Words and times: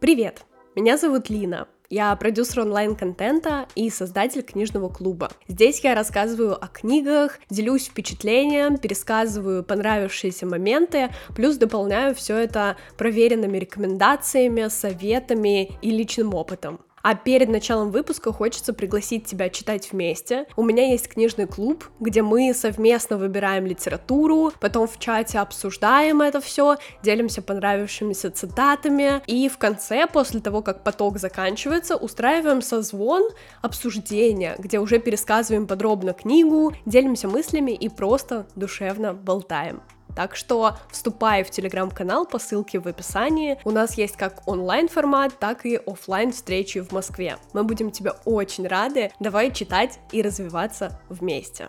Привет! 0.00 0.44
Меня 0.76 0.96
зовут 0.96 1.28
Лина. 1.28 1.66
Я 1.90 2.14
продюсер 2.14 2.60
онлайн-контента 2.60 3.66
и 3.74 3.90
создатель 3.90 4.42
книжного 4.42 4.88
клуба. 4.88 5.32
Здесь 5.48 5.80
я 5.80 5.96
рассказываю 5.96 6.54
о 6.54 6.68
книгах, 6.68 7.40
делюсь 7.50 7.88
впечатлением, 7.88 8.78
пересказываю 8.78 9.64
понравившиеся 9.64 10.46
моменты, 10.46 11.08
плюс 11.34 11.56
дополняю 11.56 12.14
все 12.14 12.36
это 12.36 12.76
проверенными 12.96 13.58
рекомендациями, 13.58 14.68
советами 14.68 15.72
и 15.82 15.90
личным 15.90 16.32
опытом. 16.32 16.78
А 17.02 17.14
перед 17.14 17.48
началом 17.48 17.90
выпуска 17.90 18.32
хочется 18.32 18.72
пригласить 18.72 19.26
тебя 19.26 19.48
читать 19.48 19.90
вместе. 19.92 20.46
У 20.56 20.62
меня 20.62 20.90
есть 20.90 21.08
книжный 21.08 21.46
клуб, 21.46 21.84
где 22.00 22.22
мы 22.22 22.52
совместно 22.54 23.16
выбираем 23.16 23.66
литературу, 23.66 24.52
потом 24.60 24.86
в 24.86 24.98
чате 24.98 25.38
обсуждаем 25.38 26.20
это 26.22 26.40
все, 26.40 26.76
делимся 27.02 27.42
понравившимися 27.42 28.30
цитатами, 28.30 29.22
и 29.26 29.48
в 29.48 29.58
конце, 29.58 30.06
после 30.06 30.40
того, 30.40 30.62
как 30.62 30.84
поток 30.84 31.18
заканчивается, 31.18 31.96
устраиваем 31.96 32.62
созвон 32.62 33.30
обсуждения, 33.62 34.56
где 34.58 34.78
уже 34.78 34.98
пересказываем 34.98 35.66
подробно 35.66 36.12
книгу, 36.12 36.74
делимся 36.86 37.28
мыслями 37.28 37.72
и 37.72 37.88
просто 37.88 38.46
душевно 38.54 39.14
болтаем. 39.14 39.82
Так 40.18 40.34
что 40.34 40.76
вступай 40.90 41.44
в 41.44 41.50
телеграм-канал 41.50 42.26
по 42.26 42.40
ссылке 42.40 42.80
в 42.80 42.88
описании. 42.88 43.56
У 43.62 43.70
нас 43.70 43.96
есть 43.96 44.16
как 44.16 44.42
онлайн 44.48 44.88
формат, 44.88 45.38
так 45.38 45.64
и 45.64 45.76
офлайн 45.76 46.32
встречи 46.32 46.80
в 46.80 46.90
Москве. 46.90 47.36
Мы 47.52 47.62
будем 47.62 47.92
тебя 47.92 48.16
очень 48.24 48.66
рады. 48.66 49.12
Давай 49.20 49.52
читать 49.52 50.00
и 50.10 50.20
развиваться 50.20 51.00
вместе. 51.08 51.68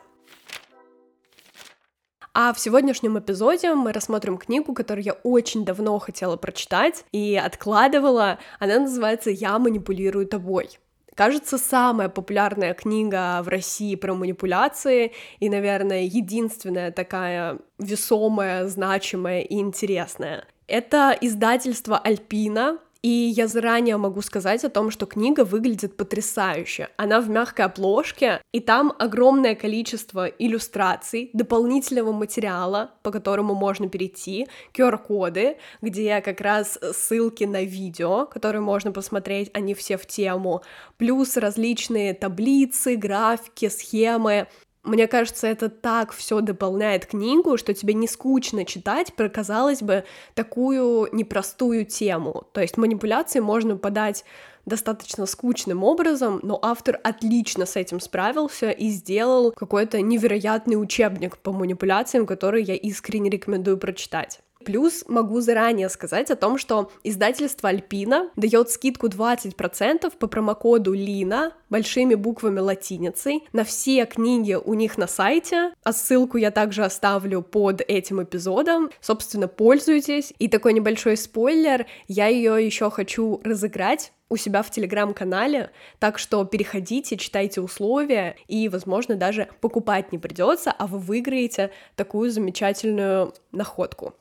А 2.34 2.52
в 2.52 2.60
сегодняшнем 2.60 3.20
эпизоде 3.20 3.76
мы 3.76 3.94
рассмотрим 3.94 4.40
книгу, 4.40 4.74
которую 4.74 5.06
я 5.06 5.14
очень 5.22 5.64
давно 5.64 6.00
хотела 6.00 6.36
прочитать 6.36 7.06
и 7.12 7.36
откладывала. 7.36 8.40
Она 8.58 8.80
называется 8.80 9.30
«Я 9.30 9.60
манипулирую 9.60 10.26
тобой». 10.26 10.80
Кажется, 11.20 11.58
самая 11.58 12.08
популярная 12.08 12.74
книга 12.74 13.42
в 13.44 13.50
России 13.50 13.96
про 13.96 14.14
манипуляции 14.14 15.12
и, 15.42 15.50
наверное, 15.50 16.04
единственная 16.04 16.94
такая 16.94 17.60
весомая, 17.78 18.68
значимая 18.68 19.42
и 19.42 19.56
интересная. 19.56 20.46
Это 20.68 21.14
издательство 21.20 21.98
Альпина, 21.98 22.78
и 23.02 23.08
я 23.10 23.48
заранее 23.48 23.98
могу 23.98 24.22
сказать 24.22 24.66
о 24.66 24.70
том, 24.70 24.92
что 24.92 25.06
книга 25.06 25.46
выглядит 25.46 25.96
потрясающе. 25.96 26.90
Она 26.98 27.22
в 27.22 27.30
мягкой 27.30 27.66
обложке, 27.66 28.42
и 28.52 28.60
там 28.60 28.94
огромное 29.00 29.56
количество 29.56 30.26
иллюстраций, 30.26 31.30
дополнительного 31.34 32.12
материала, 32.12 32.92
по 33.04 33.12
которому 33.12 33.56
можно 33.56 33.88
перейти, 33.88 34.48
QR-коды, 34.74 35.58
где 35.82 36.22
как 36.22 36.42
раз 36.42 36.78
ссылки 36.94 37.46
на 37.46 37.64
видео, 37.64 38.26
которые 38.26 38.62
можно 38.62 38.92
посмотреть, 38.92 39.50
они 39.54 39.74
все 39.74 39.98
в 39.98 40.06
тему, 40.06 40.62
плюс 40.98 41.38
различные 41.38 42.14
таблицы, 42.14 42.96
графики, 42.96 43.70
схемы. 43.70 44.48
Мне 44.84 45.08
кажется, 45.08 45.46
это 45.48 45.70
так 45.70 46.14
все 46.14 46.40
дополняет 46.40 47.06
книгу, 47.06 47.58
что 47.58 47.74
тебе 47.74 47.94
не 47.94 48.08
скучно 48.08 48.64
читать 48.64 49.14
про, 49.14 49.28
казалось 49.28 49.82
бы, 49.82 50.06
такую 50.36 51.10
непростую 51.12 51.86
тему. 51.86 52.48
То 52.54 52.62
есть 52.62 52.78
манипуляции 52.78 53.40
можно 53.40 53.76
подать 53.76 54.24
достаточно 54.66 55.26
скучным 55.26 55.84
образом, 55.84 56.40
но 56.44 56.58
автор 56.62 57.00
отлично 57.04 57.66
с 57.66 57.76
этим 57.76 58.00
справился 58.00 58.72
и 58.72 58.90
сделал 58.90 59.52
какой-то 59.52 60.02
невероятный 60.02 60.82
учебник 60.82 61.38
по 61.38 61.52
манипуляциям, 61.52 62.26
который 62.26 62.64
я 62.64 62.76
искренне 62.76 63.30
рекомендую 63.30 63.78
прочитать. 63.78 64.40
Плюс 64.66 65.06
могу 65.08 65.40
заранее 65.40 65.88
сказать 65.88 66.30
о 66.32 66.36
том, 66.36 66.58
что 66.58 66.92
издательство 67.04 67.70
Альпина 67.70 68.30
дает 68.36 68.70
скидку 68.70 69.08
20% 69.08 70.18
по 70.18 70.28
промокоду 70.28 70.94
Лина 70.94 71.54
большими 71.70 72.16
буквами 72.16 72.60
латиницей 72.60 73.48
на 73.54 73.64
все 73.64 74.06
книги 74.06 74.54
у 74.54 74.74
них 74.74 74.98
на 74.98 75.08
сайте, 75.08 75.72
а 75.84 75.94
ссылку 75.94 76.38
я 76.38 76.52
также 76.52 76.84
оставлю 76.84 77.42
под 77.42 77.82
этим 77.82 78.22
эпизодом. 78.22 78.90
Собственно, 79.00 79.48
пользуйтесь. 79.48 80.34
И 80.40 80.50
такой 80.50 80.74
небольшой 80.74 81.16
спойлер, 81.16 81.86
я 82.08 82.28
ее 82.28 82.64
еще 82.64 82.92
хочу 82.92 83.40
разыграть 83.46 84.12
у 84.30 84.36
себя 84.36 84.62
в 84.62 84.70
телеграм-канале, 84.70 85.72
так 85.98 86.20
что 86.20 86.46
переходите, 86.46 87.18
читайте 87.18 87.62
условия, 87.62 88.36
и, 88.48 88.70
возможно, 88.70 89.16
даже 89.16 89.48
покупать 89.60 90.12
не 90.12 90.20
придется, 90.20 90.72
а 90.72 90.86
вы 90.86 91.00
выиграете 91.00 91.72
такую 91.96 92.30
замечательную 92.30 93.34
находку. 93.52 94.14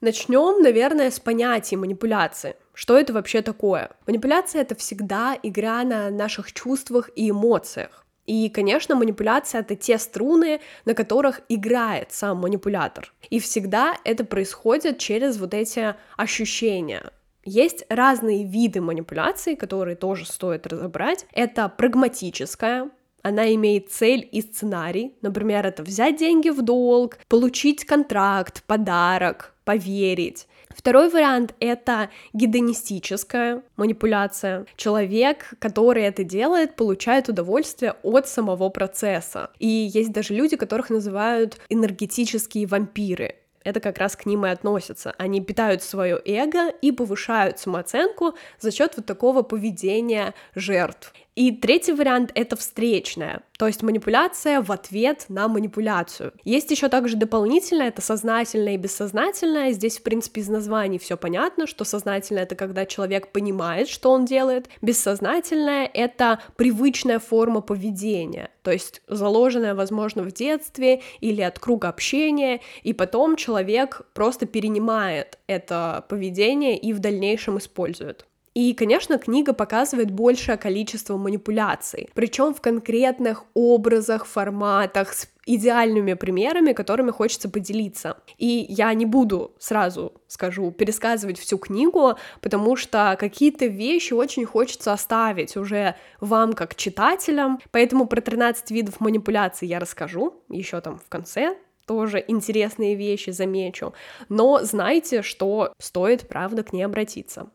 Начнем, 0.00 0.62
наверное, 0.62 1.10
с 1.10 1.20
понятия 1.20 1.76
манипуляции. 1.76 2.56
Что 2.72 2.96
это 2.96 3.12
вообще 3.12 3.42
такое? 3.42 3.90
Манипуляция— 4.06 4.62
это 4.62 4.74
всегда 4.74 5.36
игра 5.42 5.84
на 5.84 6.08
наших 6.08 6.54
чувствах 6.54 7.10
и 7.16 7.28
эмоциях. 7.28 8.06
И, 8.24 8.48
конечно, 8.48 8.94
манипуляция— 8.94 9.60
это 9.60 9.76
те 9.76 9.98
струны, 9.98 10.62
на 10.86 10.94
которых 10.94 11.42
играет 11.50 12.12
сам 12.12 12.38
манипулятор. 12.38 13.12
И 13.28 13.40
всегда 13.40 13.94
это 14.04 14.24
происходит 14.24 14.96
через 14.96 15.36
вот 15.36 15.52
эти 15.52 15.94
ощущения. 16.16 17.10
Есть 17.44 17.84
разные 17.90 18.46
виды 18.46 18.80
манипуляций, 18.80 19.54
которые 19.54 19.96
тоже 19.96 20.24
стоит 20.24 20.66
разобрать. 20.66 21.26
Это 21.32 21.68
прагматическая, 21.68 22.90
она 23.22 23.54
имеет 23.54 23.90
цель 23.90 24.26
и 24.32 24.40
сценарий. 24.40 25.14
Например, 25.20 25.66
это 25.66 25.82
взять 25.82 26.16
деньги 26.16 26.48
в 26.48 26.62
долг, 26.62 27.18
получить 27.28 27.84
контракт, 27.84 28.62
подарок, 28.64 29.54
поверить. 29.70 30.48
Второй 30.70 31.08
вариант— 31.10 31.54
это 31.60 32.10
гедонистическая 32.32 33.62
манипуляция. 33.76 34.66
Человек, 34.74 35.54
который 35.60 36.02
это 36.02 36.24
делает, 36.24 36.74
получает 36.74 37.28
удовольствие 37.28 37.94
от 38.02 38.26
самого 38.26 38.68
процесса. 38.68 39.50
И 39.60 39.68
есть 39.68 40.10
даже 40.10 40.34
люди, 40.34 40.56
которых 40.56 40.90
называют 40.90 41.60
энергетические 41.68 42.66
вампиры 42.66 43.36
это 43.62 43.80
как 43.80 43.98
раз 43.98 44.16
к 44.16 44.26
ним 44.26 44.46
и 44.46 44.48
относится. 44.48 45.14
Они 45.18 45.40
питают 45.40 45.82
свое 45.82 46.20
эго 46.24 46.70
и 46.70 46.92
повышают 46.92 47.58
самооценку 47.58 48.34
за 48.58 48.70
счет 48.70 48.94
вот 48.96 49.04
такого 49.04 49.42
поведения 49.42 50.34
жертв. 50.54 51.12
И 51.40 51.52
третий 51.52 51.94
вариант— 51.94 52.32
это 52.34 52.54
встречная, 52.54 53.40
то 53.58 53.66
есть 53.66 53.82
манипуляция 53.82 54.60
в 54.60 54.70
ответ 54.70 55.24
на 55.30 55.48
манипуляцию. 55.48 56.34
Есть 56.44 56.70
еще 56.70 56.90
также 56.90 57.16
дополнительное, 57.16 57.88
это 57.88 58.02
сознательное 58.02 58.74
и 58.74 58.76
бессознательное. 58.76 59.72
Здесь, 59.72 60.00
в 60.00 60.02
принципе, 60.02 60.42
из 60.42 60.50
названий 60.50 60.98
все 60.98 61.16
понятно, 61.16 61.66
что 61.66 61.86
сознательное— 61.86 62.42
это 62.44 62.56
когда 62.56 62.84
человек 62.84 63.32
понимает, 63.32 63.88
что 63.88 64.10
он 64.10 64.26
делает. 64.26 64.68
Бессознательное— 64.82 65.90
это 65.94 66.40
привычная 66.56 67.18
форма 67.18 67.62
поведения, 67.62 68.50
то 68.60 68.70
есть 68.70 69.00
заложенная, 69.08 69.74
возможно, 69.74 70.22
в 70.22 70.32
детстве 70.32 71.00
или 71.20 71.40
от 71.40 71.58
круга 71.58 71.88
общения, 71.88 72.60
и 72.82 72.92
потом 72.92 73.36
человек 73.36 74.02
просто 74.12 74.44
перенимает 74.44 75.38
это 75.46 76.04
поведение 76.06 76.76
и 76.76 76.92
в 76.92 76.98
дальнейшем 76.98 77.56
использует. 77.56 78.26
И, 78.54 78.74
конечно, 78.74 79.18
книга 79.18 79.52
показывает 79.52 80.10
большее 80.10 80.58
количество 80.58 81.16
манипуляций, 81.16 82.08
причем 82.14 82.52
в 82.52 82.60
конкретных 82.60 83.44
образах, 83.54 84.26
форматах, 84.26 85.12
с 85.12 85.28
идеальными 85.46 86.14
примерами, 86.14 86.72
которыми 86.72 87.10
хочется 87.10 87.48
поделиться. 87.48 88.18
И 88.38 88.66
я 88.68 88.92
не 88.94 89.06
буду, 89.06 89.54
сразу 89.58 90.14
скажу, 90.26 90.70
пересказывать 90.72 91.38
всю 91.38 91.58
книгу, 91.58 92.16
потому 92.40 92.76
что 92.76 93.16
какие-то 93.18 93.66
вещи 93.66 94.12
очень 94.12 94.44
хочется 94.44 94.92
оставить 94.92 95.56
уже 95.56 95.94
вам 96.20 96.52
как 96.52 96.74
читателям, 96.74 97.60
поэтому 97.70 98.06
про 98.06 98.20
13 98.20 98.70
видов 98.70 99.00
манипуляций 99.00 99.68
я 99.68 99.78
расскажу 99.78 100.42
еще 100.48 100.80
там 100.80 100.98
в 100.98 101.08
конце, 101.08 101.56
тоже 101.86 102.24
интересные 102.28 102.94
вещи 102.94 103.30
замечу, 103.30 103.94
но 104.28 104.60
знайте, 104.62 105.22
что 105.22 105.72
стоит, 105.78 106.28
правда, 106.28 106.62
к 106.62 106.72
ней 106.72 106.82
обратиться. 106.82 107.50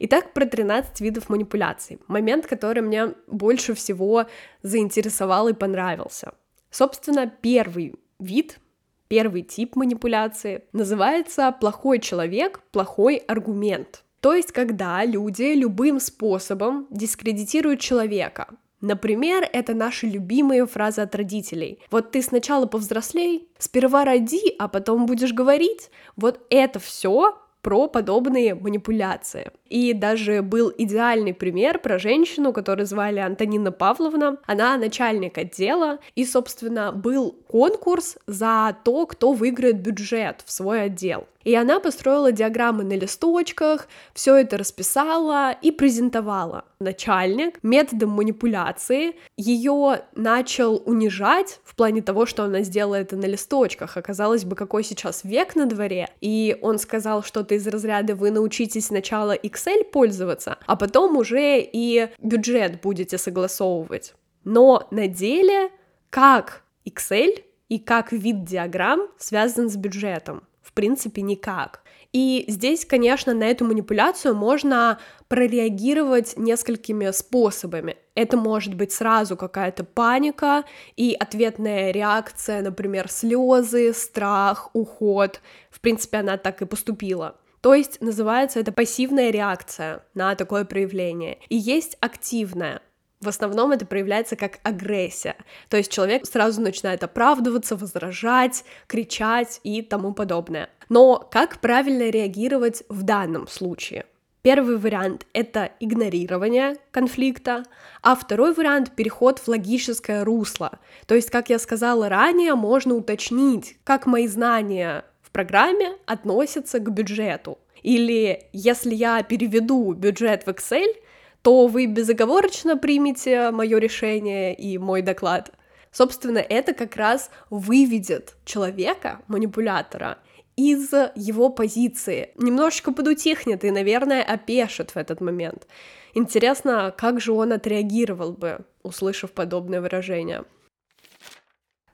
Итак, 0.00 0.32
про 0.32 0.46
13 0.46 1.00
видов 1.00 1.28
манипуляций. 1.28 1.98
Момент, 2.06 2.46
который 2.46 2.82
меня 2.82 3.14
больше 3.26 3.74
всего 3.74 4.26
заинтересовал 4.62 5.48
и 5.48 5.52
понравился. 5.52 6.32
Собственно, 6.70 7.26
первый 7.26 7.94
вид, 8.18 8.60
первый 9.08 9.42
тип 9.42 9.74
манипуляции 9.74 10.62
называется 10.72 11.52
«плохой 11.52 11.98
человек, 11.98 12.60
плохой 12.70 13.16
аргумент». 13.16 14.04
То 14.20 14.34
есть, 14.34 14.52
когда 14.52 15.04
люди 15.04 15.54
любым 15.54 16.00
способом 16.00 16.86
дискредитируют 16.90 17.80
человека, 17.80 18.48
Например, 18.80 19.44
это 19.52 19.74
наши 19.74 20.06
любимые 20.06 20.64
фразы 20.64 21.00
от 21.00 21.12
родителей. 21.16 21.80
Вот 21.90 22.12
ты 22.12 22.22
сначала 22.22 22.66
повзрослей, 22.66 23.48
сперва 23.58 24.04
роди, 24.04 24.54
а 24.56 24.68
потом 24.68 25.06
будешь 25.06 25.32
говорить. 25.32 25.90
Вот 26.16 26.46
это 26.48 26.78
все 26.78 27.36
про 27.60 27.88
подобные 27.88 28.54
манипуляции. 28.54 29.50
И 29.68 29.92
даже 29.92 30.42
был 30.42 30.72
идеальный 30.76 31.34
пример 31.34 31.78
про 31.78 31.98
женщину, 31.98 32.52
которую 32.52 32.86
звали 32.86 33.18
Антонина 33.18 33.72
Павловна. 33.72 34.38
Она 34.46 34.76
начальник 34.76 35.38
отдела, 35.38 35.98
и, 36.14 36.24
собственно, 36.24 36.92
был 36.92 37.36
конкурс 37.48 38.16
за 38.26 38.76
то, 38.84 39.06
кто 39.06 39.32
выиграет 39.32 39.80
бюджет 39.80 40.42
в 40.44 40.52
свой 40.52 40.84
отдел. 40.84 41.26
И 41.44 41.54
она 41.54 41.80
построила 41.80 42.30
диаграммы 42.30 42.84
на 42.84 42.92
листочках, 42.92 43.88
все 44.12 44.36
это 44.36 44.58
расписала 44.58 45.52
и 45.52 45.70
презентовала. 45.70 46.64
Начальник 46.78 47.58
методом 47.62 48.10
манипуляции 48.10 49.16
ее 49.36 50.02
начал 50.14 50.82
унижать 50.84 51.60
в 51.64 51.74
плане 51.74 52.02
того, 52.02 52.26
что 52.26 52.44
она 52.44 52.60
сделала 52.62 52.96
это 52.96 53.16
на 53.16 53.24
листочках. 53.24 53.96
Оказалось 53.96 54.44
бы, 54.44 54.56
какой 54.56 54.84
сейчас 54.84 55.24
век 55.24 55.56
на 55.56 55.64
дворе. 55.64 56.10
И 56.20 56.58
он 56.60 56.78
сказал 56.78 57.22
что-то 57.22 57.54
из 57.54 57.66
разряда 57.66 58.14
«Вы 58.14 58.30
научитесь 58.30 58.86
сначала 58.86 59.32
Excel 59.58 59.84
пользоваться, 59.84 60.58
а 60.66 60.76
потом 60.76 61.16
уже 61.16 61.60
и 61.60 62.08
бюджет 62.22 62.80
будете 62.80 63.18
согласовывать». 63.18 64.14
Но 64.44 64.86
на 64.90 65.08
деле 65.08 65.70
как 66.10 66.62
Excel 66.88 67.44
и 67.68 67.78
как 67.78 68.12
вид 68.12 68.44
диаграмм 68.44 69.08
связан 69.18 69.68
с 69.68 69.76
бюджетом 69.76 70.42
принципе 70.78 71.22
никак. 71.22 71.82
И 72.12 72.44
здесь, 72.46 72.86
конечно, 72.86 73.34
на 73.34 73.42
эту 73.42 73.64
манипуляцию 73.64 74.36
можно 74.36 75.00
прореагировать 75.26 76.36
несколькими 76.36 77.10
способами. 77.10 77.96
Это 78.14 78.36
может 78.36 78.74
быть 78.74 78.92
сразу 78.92 79.36
какая-то 79.36 79.82
паника 79.82 80.62
и 80.94 81.16
ответная 81.18 81.90
реакция, 81.90 82.62
например, 82.62 83.10
слезы, 83.10 83.92
страх, 83.92 84.70
уход. 84.72 85.40
В 85.68 85.80
принципе, 85.80 86.18
она 86.18 86.36
так 86.36 86.62
и 86.62 86.64
поступила. 86.64 87.34
То 87.60 87.74
есть 87.74 88.00
называется 88.00 88.60
это 88.60 88.72
пассивная 88.72 89.30
реакция 89.30 90.04
на 90.14 90.34
такое 90.34 90.64
проявление. 90.64 91.38
И 91.48 91.56
есть 91.56 91.96
активная. 92.00 92.82
В 93.20 93.28
основном 93.28 93.72
это 93.72 93.84
проявляется 93.84 94.36
как 94.36 94.60
агрессия. 94.62 95.36
То 95.68 95.76
есть 95.76 95.90
человек 95.90 96.24
сразу 96.24 96.60
начинает 96.60 97.02
оправдываться, 97.02 97.76
возражать, 97.76 98.64
кричать 98.86 99.60
и 99.64 99.82
тому 99.82 100.12
подобное. 100.12 100.70
Но 100.88 101.18
как 101.30 101.60
правильно 101.60 102.10
реагировать 102.10 102.84
в 102.88 103.02
данном 103.02 103.48
случае? 103.48 104.06
Первый 104.42 104.78
вариант— 104.78 105.26
это 105.32 105.72
игнорирование 105.80 106.76
конфликта, 106.92 107.64
а 108.02 108.14
второй 108.14 108.54
вариант— 108.54 108.92
переход 108.96 109.40
в 109.40 109.48
логическое 109.48 110.24
русло. 110.24 110.78
То 111.06 111.16
есть, 111.16 111.28
как 111.30 111.50
я 111.50 111.58
сказала 111.58 112.08
ранее, 112.08 112.54
можно 112.54 112.94
уточнить, 112.94 113.76
как 113.82 114.06
мои 114.06 114.28
знания 114.28 115.04
в 115.28 115.30
программе 115.30 115.92
относятся 116.06 116.78
к 116.78 116.90
бюджету. 116.90 117.58
Или 117.82 118.48
если 118.52 118.94
я 118.94 119.22
переведу 119.22 119.92
бюджет 119.92 120.46
в 120.46 120.48
Excel— 120.48 120.94
то 121.42 121.66
вы 121.66 121.86
безоговорочно 121.86 122.76
примете 122.76 123.50
мое 123.50 123.78
решение 123.78 124.54
и 124.54 124.78
мой 124.78 125.02
доклад. 125.02 125.52
Собственно, 125.90 126.38
это 126.38 126.74
как 126.74 126.96
раз 126.96 127.30
выведет 127.50 128.36
человека, 128.44 129.22
манипулятора, 129.28 130.18
из 130.56 130.92
его 131.14 131.50
позиции. 131.50 132.32
Немножечко 132.36 132.92
подутихнет 132.92 133.64
и, 133.64 133.70
наверное, 133.70 134.22
опешит 134.22 134.90
в 134.90 134.96
этот 134.96 135.20
момент. 135.20 135.66
Интересно, 136.14 136.92
как 136.96 137.20
же 137.20 137.32
он 137.32 137.52
отреагировал 137.52 138.32
бы, 138.32 138.64
услышав 138.82 139.30
подобное 139.32 139.80
выражение. 139.80 140.44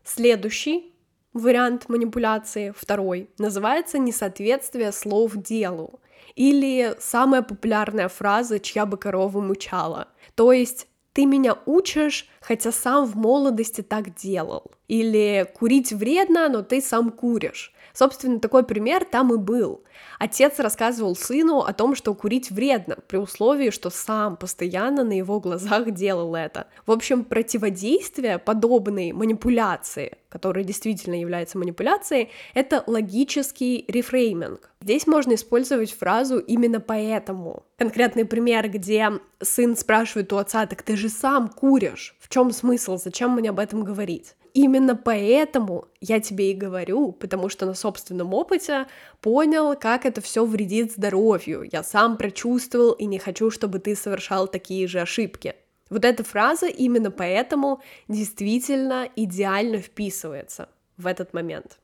Следующий 0.02 0.93
вариант 1.34 1.88
манипуляции, 1.88 2.72
второй, 2.76 3.28
называется 3.38 3.98
несоответствие 3.98 4.92
слов 4.92 5.36
делу. 5.36 6.00
Или 6.34 6.96
самая 6.98 7.42
популярная 7.42 8.08
фраза 8.08 8.58
«чья 8.58 8.86
бы 8.86 8.96
корова 8.96 9.40
мучала». 9.40 10.08
То 10.34 10.52
есть 10.52 10.88
ты 11.12 11.26
меня 11.26 11.56
учишь, 11.66 12.28
хотя 12.40 12.72
сам 12.72 13.06
в 13.06 13.16
молодости 13.16 13.82
так 13.82 14.14
делал. 14.14 14.72
Или 14.88 15.46
курить 15.54 15.92
вредно, 15.92 16.48
но 16.48 16.62
ты 16.62 16.80
сам 16.80 17.10
куришь. 17.10 17.72
Собственно, 17.92 18.40
такой 18.40 18.64
пример 18.64 19.04
там 19.04 19.32
и 19.32 19.36
был. 19.36 19.84
Отец 20.18 20.58
рассказывал 20.58 21.14
сыну 21.14 21.60
о 21.60 21.72
том, 21.72 21.94
что 21.94 22.12
курить 22.14 22.50
вредно, 22.50 22.96
при 23.06 23.18
условии, 23.18 23.70
что 23.70 23.88
сам 23.88 24.36
постоянно 24.36 25.04
на 25.04 25.12
его 25.12 25.38
глазах 25.38 25.92
делал 25.92 26.34
это. 26.34 26.66
В 26.86 26.90
общем, 26.90 27.22
противодействие 27.22 28.40
подобной 28.40 29.12
манипуляции, 29.12 30.18
которая 30.34 30.64
действительно 30.64 31.14
является 31.14 31.58
манипуляцией, 31.58 32.30
это 32.54 32.82
логический 32.88 33.84
рефрейминг. 33.86 34.68
Здесь 34.82 35.06
можно 35.06 35.34
использовать 35.34 35.92
фразу 35.92 36.40
именно 36.40 36.80
поэтому. 36.80 37.64
Конкретный 37.78 38.24
пример, 38.24 38.68
где 38.68 39.12
сын 39.40 39.76
спрашивает 39.76 40.32
у 40.32 40.38
отца, 40.38 40.66
так 40.66 40.82
ты 40.82 40.96
же 40.96 41.08
сам 41.08 41.46
куришь, 41.48 42.16
в 42.18 42.28
чем 42.28 42.50
смысл, 42.50 42.98
зачем 42.98 43.36
мне 43.36 43.50
об 43.50 43.60
этом 43.60 43.84
говорить? 43.84 44.34
именно 44.54 44.96
поэтому 44.96 45.88
я 46.00 46.20
тебе 46.20 46.52
и 46.52 46.54
говорю, 46.54 47.12
потому 47.12 47.48
что 47.48 47.66
на 47.66 47.74
собственном 47.74 48.32
опыте 48.32 48.86
понял, 49.20 49.74
как 49.74 50.06
это 50.06 50.20
все 50.20 50.46
вредит 50.46 50.92
здоровью. 50.92 51.68
Я 51.70 51.82
сам 51.82 52.16
прочувствовал 52.16 52.92
и 52.92 53.04
не 53.04 53.18
хочу, 53.18 53.50
чтобы 53.50 53.80
ты 53.80 53.94
совершал 53.94 54.46
такие 54.46 54.86
же 54.86 55.00
ошибки. 55.00 55.56
Вот 55.90 56.04
эта 56.04 56.24
фраза 56.24 56.66
именно 56.66 57.10
поэтому 57.10 57.82
действительно 58.08 59.08
идеально 59.16 59.78
вписывается 59.78 60.68
в 60.96 61.06
этот 61.06 61.34
момент. 61.34 61.78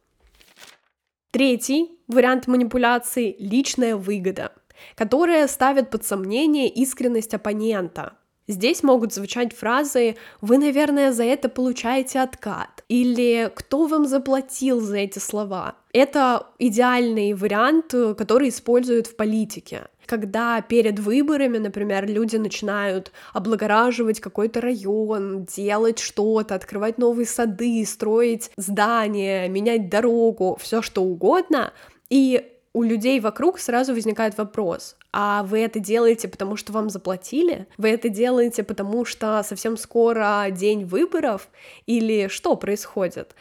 Третий 1.30 1.98
вариант 2.08 2.46
манипуляции— 2.48 3.36
личная 3.38 3.96
выгода, 3.96 4.52
которая 4.96 5.46
ставит 5.46 5.90
под 5.90 6.04
сомнение 6.04 6.68
искренность 6.68 7.34
оппонента, 7.34 8.16
Здесь 8.50 8.82
могут 8.82 9.14
звучать 9.14 9.54
фразы 9.54 10.16
«Вы, 10.40 10.58
наверное, 10.58 11.12
за 11.12 11.22
это 11.22 11.48
получаете 11.48 12.18
откат» 12.18 12.84
или 12.88 13.48
«Кто 13.54 13.86
вам 13.86 14.08
заплатил 14.08 14.80
за 14.80 14.96
эти 14.96 15.20
слова?» 15.20 15.76
Это 15.92 16.48
идеальный 16.58 17.32
вариант, 17.34 17.94
который 18.18 18.48
используют 18.48 19.06
в 19.06 19.14
политике 19.14 19.86
когда 20.10 20.60
перед 20.60 20.98
выборами, 20.98 21.58
например, 21.58 22.04
люди 22.04 22.34
начинают 22.34 23.12
облагораживать 23.32 24.18
какой-то 24.18 24.60
район, 24.60 25.44
делать 25.44 26.00
что-то, 26.00 26.56
открывать 26.56 26.98
новые 26.98 27.26
сады, 27.26 27.84
строить 27.86 28.50
здания, 28.56 29.46
менять 29.48 29.88
дорогу, 29.88 30.58
все 30.60 30.82
что 30.82 31.04
угодно, 31.04 31.72
и 32.08 32.44
у 32.72 32.82
людей 32.82 33.20
вокруг 33.20 33.60
сразу 33.60 33.94
возникает 33.94 34.36
вопрос, 34.36 34.96
а 35.12 35.44
вы 35.44 35.60
это 35.60 35.78
делаете, 35.78 36.26
потому 36.26 36.56
что 36.56 36.72
вам 36.72 36.90
заплатили? 36.90 37.66
Вы 37.78 37.90
это 37.90 38.08
делаете, 38.08 38.64
потому 38.64 39.04
что 39.04 39.42
совсем 39.44 39.76
скоро 39.76 40.46
день 40.50 40.84
выборов? 40.84 41.48
Или 41.86 42.26
что 42.26 42.56
происходит? 42.56 43.36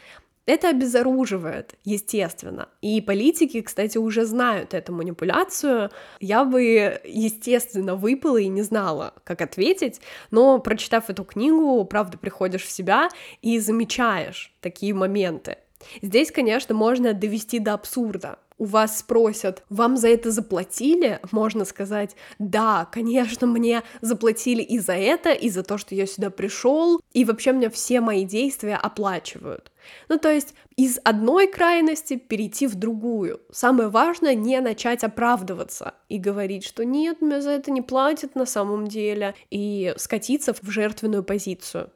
Это 0.50 0.70
обезоруживает, 0.70 1.76
естественно. 1.84 2.68
И 2.82 3.00
политики, 3.00 3.60
кстати, 3.60 3.98
уже 3.98 4.24
знают 4.24 4.74
эту 4.74 4.92
манипуляцию. 4.92 5.90
Я 6.18 6.44
бы, 6.44 7.00
естественно, 7.04 7.94
выпала 7.94 8.38
и 8.38 8.48
не 8.48 8.62
знала, 8.62 9.14
как 9.22 9.42
ответить, 9.42 10.00
но, 10.32 10.58
прочитав 10.58 11.08
эту 11.08 11.22
книгу, 11.22 11.84
правда, 11.84 12.18
приходишь 12.18 12.64
в 12.64 12.70
себя 12.72 13.10
и 13.42 13.60
замечаешь 13.60 14.52
такие 14.60 14.92
моменты. 14.92 15.58
Здесь, 16.02 16.32
конечно, 16.32 16.74
можно 16.74 17.14
довести 17.14 17.60
до 17.60 17.74
абсурда 17.74 18.40
у 18.60 18.66
вас 18.66 18.98
спросят, 18.98 19.64
вам 19.70 19.96
за 19.96 20.08
это 20.08 20.30
заплатили, 20.30 21.18
можно 21.32 21.64
сказать, 21.64 22.14
да, 22.38 22.86
конечно, 22.92 23.46
мне 23.46 23.82
заплатили 24.02 24.62
и 24.62 24.78
за 24.78 24.92
это, 24.92 25.32
и 25.32 25.48
за 25.48 25.62
то, 25.62 25.78
что 25.78 25.94
я 25.94 26.06
сюда 26.06 26.28
пришел, 26.28 27.00
и 27.14 27.24
вообще 27.24 27.52
мне 27.52 27.70
все 27.70 28.02
мои 28.02 28.24
действия 28.24 28.76
оплачивают. 28.76 29.72
Ну, 30.10 30.18
то 30.18 30.30
есть 30.30 30.54
из 30.76 31.00
одной 31.04 31.46
крайности 31.46 32.16
перейти 32.16 32.66
в 32.66 32.74
другую. 32.74 33.40
Самое 33.50 33.88
важное 33.88 34.34
не 34.34 34.60
начать 34.60 35.04
оправдываться 35.04 35.94
и 36.10 36.18
говорить, 36.18 36.64
что 36.64 36.84
нет, 36.84 37.22
мне 37.22 37.40
за 37.40 37.52
это 37.52 37.70
не 37.70 37.80
платят 37.80 38.34
на 38.34 38.44
самом 38.44 38.88
деле, 38.88 39.34
и 39.48 39.94
скатиться 39.96 40.52
в 40.52 40.70
жертвенную 40.70 41.24
позицию. 41.24 41.90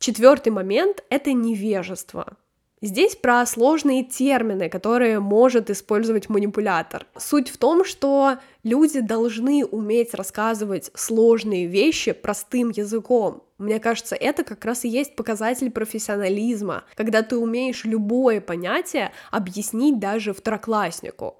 Четвертый 0.00 0.50
момент— 0.50 1.04
это 1.08 1.32
невежество. 1.32 2.36
Здесь 2.82 3.16
про 3.16 3.46
сложные 3.46 4.04
термины, 4.04 4.68
которые 4.68 5.18
может 5.18 5.70
использовать 5.70 6.28
манипулятор. 6.28 7.06
Суть 7.16 7.48
в 7.48 7.56
том, 7.56 7.86
что 7.86 8.36
люди 8.64 9.00
должны 9.00 9.64
уметь 9.64 10.12
рассказывать 10.12 10.90
сложные 10.94 11.66
вещи 11.66 12.12
простым 12.12 12.68
языком. 12.68 13.42
Мне 13.56 13.80
кажется, 13.80 14.14
это 14.14 14.44
как 14.44 14.62
раз 14.66 14.84
и 14.84 14.90
есть 14.90 15.16
показатель 15.16 15.70
профессионализма, 15.70 16.84
когда 16.96 17.22
ты 17.22 17.38
умеешь 17.38 17.86
любое 17.86 18.42
понятие 18.42 19.10
объяснить 19.30 19.98
даже 19.98 20.34
второкласснику. 20.34 21.36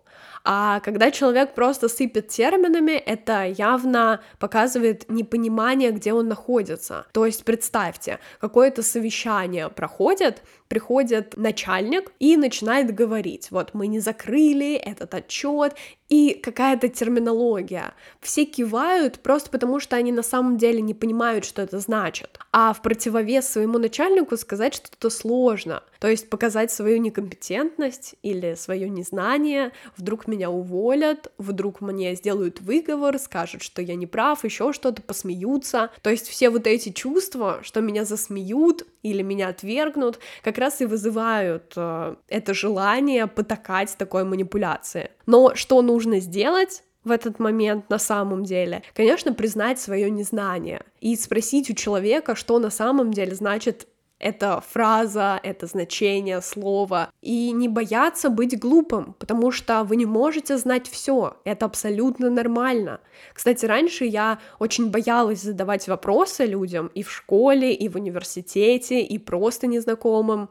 А 0.49 0.79
когда 0.79 1.11
человек 1.11 1.55
просто 1.55 1.89
сыпет 1.89 2.29
терминами, 2.29 2.93
это 2.93 3.45
явно 3.47 4.21
показывает 4.39 5.11
непонимание, 5.11 5.91
где 5.91 6.13
он 6.13 6.29
находится. 6.29 7.05
То 7.13 7.27
есть 7.27 7.45
представьте, 7.45 8.21
какое-то 8.39 8.85
совещание 8.85 9.69
проходит, 9.69 10.45
приходит 10.69 11.37
начальник 11.37 12.13
и 12.21 12.37
начинает 12.37 12.95
говорить, 12.95 13.51
вот 13.51 13.75
мы 13.75 13.89
не 13.89 13.99
закрыли 13.99 14.75
этот 14.75 15.15
отчет, 15.15 15.75
и 16.09 16.35
какая-то 16.35 16.89
терминология. 16.89 17.93
Все 18.21 18.45
кивают 18.45 19.19
просто 19.21 19.51
потому, 19.51 19.81
что 19.81 19.97
они 19.97 20.13
на 20.13 20.23
самом 20.23 20.57
деле 20.57 20.81
не 20.81 20.95
понимают, 20.95 21.45
что 21.45 21.63
это 21.63 21.81
значит. 21.81 22.39
А 22.53 22.73
в 22.73 22.83
противовес 22.83 23.49
своему 23.49 23.79
начальнику 23.79 24.37
сказать 24.37 24.75
что-то 24.75 25.11
сложно. 25.11 25.83
То 25.99 26.09
есть 26.09 26.31
показать 26.31 26.71
свою 26.71 26.99
некомпетентность 26.99 28.15
или 28.23 28.55
свое 28.55 28.89
незнание, 28.89 29.73
вдруг 29.97 30.29
меня 30.29 30.36
уволят, 30.45 31.33
вдруг 31.39 31.81
мне 31.81 32.15
сделают 32.15 32.61
выговор, 32.61 33.19
скажут, 33.19 33.63
что 33.63 33.83
я 33.83 33.95
не 33.95 34.07
прав, 34.07 34.45
еще 34.45 34.73
что-то, 34.73 35.03
посмеются. 35.03 35.91
То 36.03 36.11
есть 36.11 36.29
все 36.29 36.51
вот 36.51 36.67
эти 36.67 36.91
чувства, 36.91 37.61
что 37.63 37.81
меня 37.81 38.05
засмеют 38.05 38.87
или 39.03 39.23
меня 39.23 39.49
отвергнут, 39.49 40.19
как 40.43 40.59
раз 40.59 40.81
и 40.81 40.87
вызывают 40.87 41.73
э, 41.77 42.17
это 42.29 42.55
желание 42.55 43.27
потакать 43.27 43.95
такой 43.97 44.25
манипуляции. 44.25 45.11
Но 45.27 45.55
что 45.55 45.83
нужно 45.83 46.21
сделать? 46.21 46.83
в 47.07 47.13
этот 47.13 47.39
момент 47.39 47.89
на 47.89 48.01
самом 48.01 48.43
деле, 48.43 48.83
конечно, 48.93 49.33
признать 49.33 49.79
свое 49.79 50.11
незнание 50.11 50.83
и 51.01 51.15
спросить 51.15 51.71
у 51.71 51.75
человека, 51.75 52.35
что 52.35 52.59
на 52.59 52.69
самом 52.69 53.13
деле 53.13 53.33
значит 53.37 53.87
эта 54.19 54.61
фраза, 54.61 55.39
это 55.43 55.67
значение 55.67 56.41
слова, 56.41 57.11
и 57.21 57.53
не 57.53 57.69
бояться 57.69 58.31
быть 58.31 58.59
глупым, 58.59 59.15
потому 59.19 59.51
что 59.51 59.85
вы 59.85 59.97
не 59.97 60.07
можете 60.07 60.57
знать 60.57 60.89
все, 60.89 61.37
это 61.45 61.67
абсолютно 61.67 62.31
нормально. 62.31 63.01
Кстати, 63.35 63.67
раньше 63.67 64.05
я 64.05 64.39
очень 64.59 64.91
боялась 64.91 65.43
задавать 65.43 65.89
вопросы 65.89 66.47
людям 66.47 66.91
и 66.95 67.03
в 67.03 67.11
школе, 67.11 67.75
и 67.75 67.89
в 67.89 67.97
университете, 67.97 69.03
и 69.03 69.19
просто 69.19 69.67
незнакомым, 69.67 70.49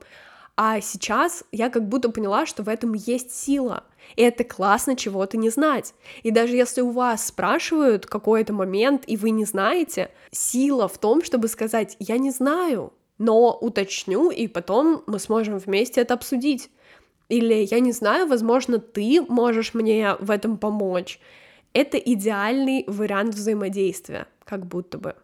а 0.57 0.79
сейчас 0.79 1.43
я 1.51 1.69
как 1.69 1.87
будто 1.89 2.09
поняла, 2.09 2.45
что 2.45 2.63
в 2.63 2.69
этом 2.69 2.93
есть 2.93 3.31
сила. 3.31 3.83
И 4.15 4.21
это 4.21 4.43
классно 4.43 4.95
чего-то 4.95 5.37
не 5.37 5.49
знать. 5.49 5.93
И 6.23 6.31
даже 6.31 6.55
если 6.55 6.81
у 6.81 6.91
вас 6.91 7.27
спрашивают 7.27 8.05
какой-то 8.05 8.53
момент, 8.53 9.03
и 9.07 9.17
вы 9.17 9.31
не 9.31 9.43
знаете, 9.43 10.11
сила 10.31 10.87
в 10.87 10.97
том, 10.97 11.23
чтобы 11.23 11.49
сказать 11.49 11.97
«я 11.99 12.17
не 12.17 12.31
знаю», 12.31 12.93
но 13.17 13.57
уточню, 13.57 14.29
и 14.31 14.47
потом 14.47 15.03
мы 15.07 15.19
сможем 15.19 15.57
вместе 15.57 16.01
это 16.01 16.13
обсудить. 16.13 16.69
Или 17.29 17.67
я 17.69 17.79
не 17.79 17.91
знаю, 17.91 18.27
возможно, 18.27 18.79
ты 18.79 19.21
можешь 19.27 19.73
мне 19.73 20.15
в 20.19 20.29
этом 20.31 20.57
помочь. 20.57 21.19
Это 21.73 21.97
идеальный 21.97 22.83
вариант 22.87 23.33
взаимодействия, 23.33 24.27
как 24.43 24.65
будто 24.65 24.97
бы. 24.97 25.15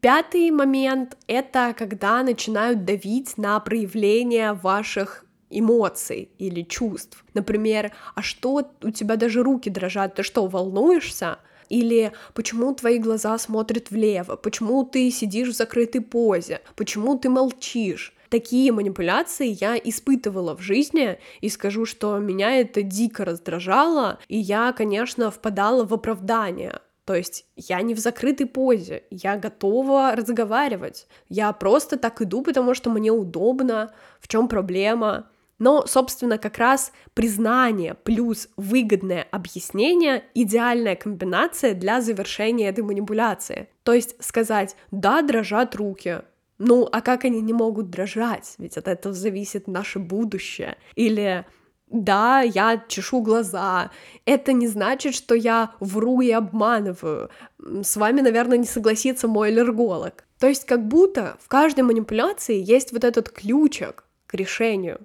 Пятый 0.00 0.50
момент— 0.50 1.16
это 1.26 1.74
когда 1.76 2.22
начинают 2.22 2.84
давить 2.84 3.36
на 3.36 3.60
проявление 3.60 4.54
ваших 4.54 5.26
эмоций 5.50 6.30
или 6.38 6.62
чувств. 6.62 7.22
Например, 7.34 7.92
а 8.14 8.22
что 8.22 8.62
у 8.82 8.90
тебя 8.90 9.16
даже 9.16 9.42
руки 9.42 9.68
дрожат, 9.68 10.14
ты 10.14 10.22
что, 10.22 10.46
волнуешься? 10.46 11.38
Или 11.70 12.12
почему 12.34 12.74
твои 12.74 12.98
глаза 12.98 13.38
смотрят 13.38 13.90
влево? 13.90 14.36
Почему 14.36 14.84
ты 14.84 15.10
сидишь 15.10 15.48
в 15.48 15.56
закрытой 15.56 16.00
позе? 16.00 16.60
Почему 16.76 17.16
ты 17.16 17.30
молчишь? 17.30 18.12
Такие 18.28 18.70
манипуляции 18.70 19.56
я 19.60 19.76
испытывала 19.76 20.56
в 20.56 20.60
жизни, 20.60 21.18
и 21.40 21.48
скажу, 21.48 21.84
что 21.84 22.18
меня 22.18 22.60
это 22.60 22.82
дико 22.82 23.24
раздражало, 23.24 24.18
и 24.28 24.36
я, 24.38 24.72
конечно, 24.72 25.30
впадала 25.30 25.84
в 25.84 25.94
оправдание. 25.94 26.80
То 27.04 27.16
есть 27.16 27.46
я 27.56 27.82
не 27.82 27.94
в 27.94 27.98
закрытой 27.98 28.44
позе, 28.44 29.02
я 29.10 29.36
готова 29.36 30.14
разговаривать. 30.14 31.08
Я 31.28 31.52
просто 31.52 31.96
так 31.96 32.22
иду, 32.22 32.42
потому 32.42 32.74
что 32.74 32.90
мне 32.90 33.10
удобно, 33.10 33.92
в 34.20 34.28
чем 34.28 34.46
проблема. 34.46 35.26
Но, 35.60 35.86
собственно, 35.86 36.38
как 36.38 36.58
раз 36.58 36.90
признание 37.14 37.94
плюс 37.94 38.48
выгодное 38.56 39.26
объяснение— 39.30 40.24
идеальная 40.34 40.96
комбинация 40.96 41.74
для 41.74 42.00
завершения 42.00 42.68
этой 42.68 42.82
манипуляции. 42.82 43.68
То 43.84 43.92
есть 43.92 44.16
сказать 44.24 44.74
«да, 44.90 45.22
дрожат 45.22 45.76
руки», 45.76 46.22
ну, 46.58 46.88
а 46.90 47.00
как 47.00 47.24
они 47.24 47.40
не 47.40 47.52
могут 47.52 47.88
дрожать? 47.88 48.54
Ведь 48.58 48.76
от 48.76 48.88
этого 48.88 49.14
зависит 49.14 49.66
наше 49.66 49.98
будущее. 49.98 50.76
Или 50.94 51.46
да, 51.90 52.40
я 52.40 52.84
чешу 52.86 53.20
глаза. 53.20 53.90
Это 54.26 54.52
не 54.52 54.68
значит, 54.68 55.14
что 55.14 55.34
я 55.34 55.72
вру 55.80 56.20
и 56.20 56.30
обманываю. 56.30 57.30
С 57.58 57.96
вами, 57.96 58.20
наверное, 58.20 58.58
не 58.58 58.66
согласится 58.66 59.26
мой 59.26 59.48
аллерголог. 59.48 60.24
То 60.38 60.46
есть 60.46 60.66
как 60.66 60.86
будто 60.86 61.38
в 61.42 61.48
каждой 61.48 61.82
манипуляции 61.82 62.62
есть 62.62 62.92
вот 62.92 63.04
этот 63.04 63.30
ключик 63.30 64.04
к 64.26 64.34
решению. 64.34 65.00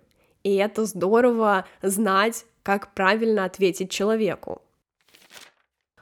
И 0.45 0.53
это 0.57 0.85
здорово 0.85 1.65
знать, 1.81 2.45
как 2.61 2.93
правильно 2.93 3.45
ответить 3.45 3.89
человеку. 3.89 4.61